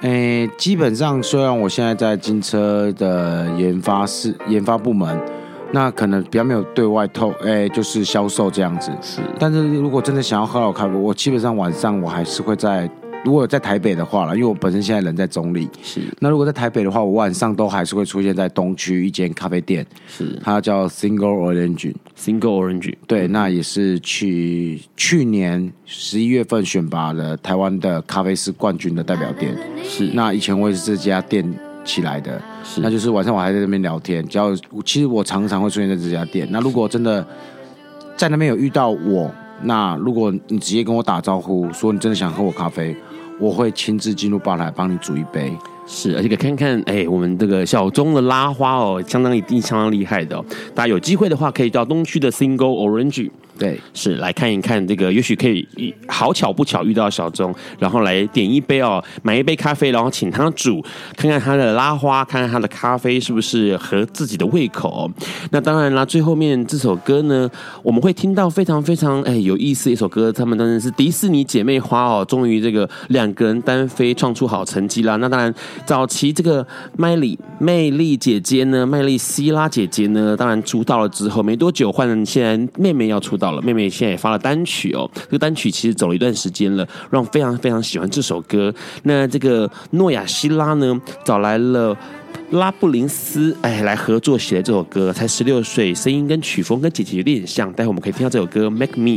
[0.00, 5.20] 诶、欸，基本上虽然我现在在金车的研发室、研发部门，
[5.72, 8.90] 那可能比较没有对外透，诶、欸，就是销售这样子。
[9.02, 12.88] 是，但是如果真的想要喝好咖啡，我基本上晚上我还是会在。
[13.24, 16.00] 如果在台北的话了，因为我本身现在人在中立，是。
[16.20, 20.38] 那如果在台北的话，我晚上都还是会出现在东区一间咖啡店，是。
[20.44, 22.94] 它叫 Single Orange，Single Orange。
[23.08, 30.10] 对，那也是去去年十一月份选拔的台湾的咖啡师冠军的代表店，是。
[30.14, 31.52] 那以前我也是这家店
[31.84, 32.80] 起来的，是。
[32.80, 34.54] 那就是晚上我还在那边聊天，只要
[34.84, 36.46] 其实我常常会出现在这家店。
[36.52, 37.26] 那如果真的
[38.16, 42.96] 在那边有遇到我，那如果你直接跟我打招呼，说你真的想喝我咖啡。
[43.38, 45.52] 我会亲自进入吧台帮你煮一杯，
[45.86, 50.42] 是，而且可以看看，哎、我们这个小钟的拉花哦，相当一定相当厉害的。
[50.74, 53.30] 大家有机会的话，可以到东区的 Single Orange。
[53.58, 55.66] 对，是来看一看这个，也许可以
[56.08, 60.84] 好巧不巧遇到小钟，然后来点一杯哦，买一杯咖啡，然后请他煮，
[61.16, 65.10] 看看他的拉花，看看他的咖啡是不是合自己的胃口。
[65.50, 67.50] 那当然啦，最后面这首歌呢，
[67.82, 75.16] 我们会听到非常非常哎有意思一首歌，他们当然是迪士尼姐妹花哦，终于这个两个人单飞创出好成绩啦。
[75.16, 75.54] 那当然，
[75.86, 76.66] 早期这个
[76.98, 83.45] 麦莉魅力姐姐呢，麦莉希拉姐姐呢，当然出道了之后没多久，换现在妹妹要出道。
[83.62, 88.72] 妹妹现在也发了单曲哦，这个单曲其实走了一段时间了，让我非常非常喜欢这首歌。
[89.02, 91.96] 那这个诺亚希拉呢，找来了。
[92.50, 97.72] 拉布林斯，哎，来合作写的这首歌，才十六岁，声音跟曲风跟姐姐有点像。
[97.72, 99.10] 待会我们可以听到这首歌《Make Me》。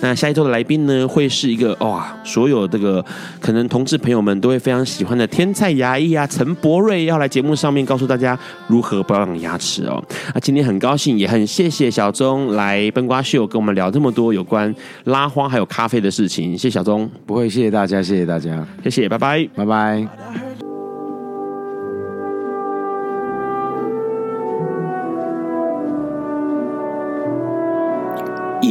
[0.00, 3.04] 那下一周的来宾呢，会是一个哇，所有这个
[3.40, 10.02] 可能同志朋友们都会非常喜欢的天菜牙医啊，陈柏瑞要来节目上面告诉大家如何保养牙齿哦。
[10.34, 16.52] 那今天很高兴，也很谢谢小钟来笨瓜秀跟我们聊这么多有关拉花还有咖啡的事情。
[16.52, 20.53] 谢谢小钟，不会，谢谢大家，谢谢大家，谢谢，拜拜，拜拜。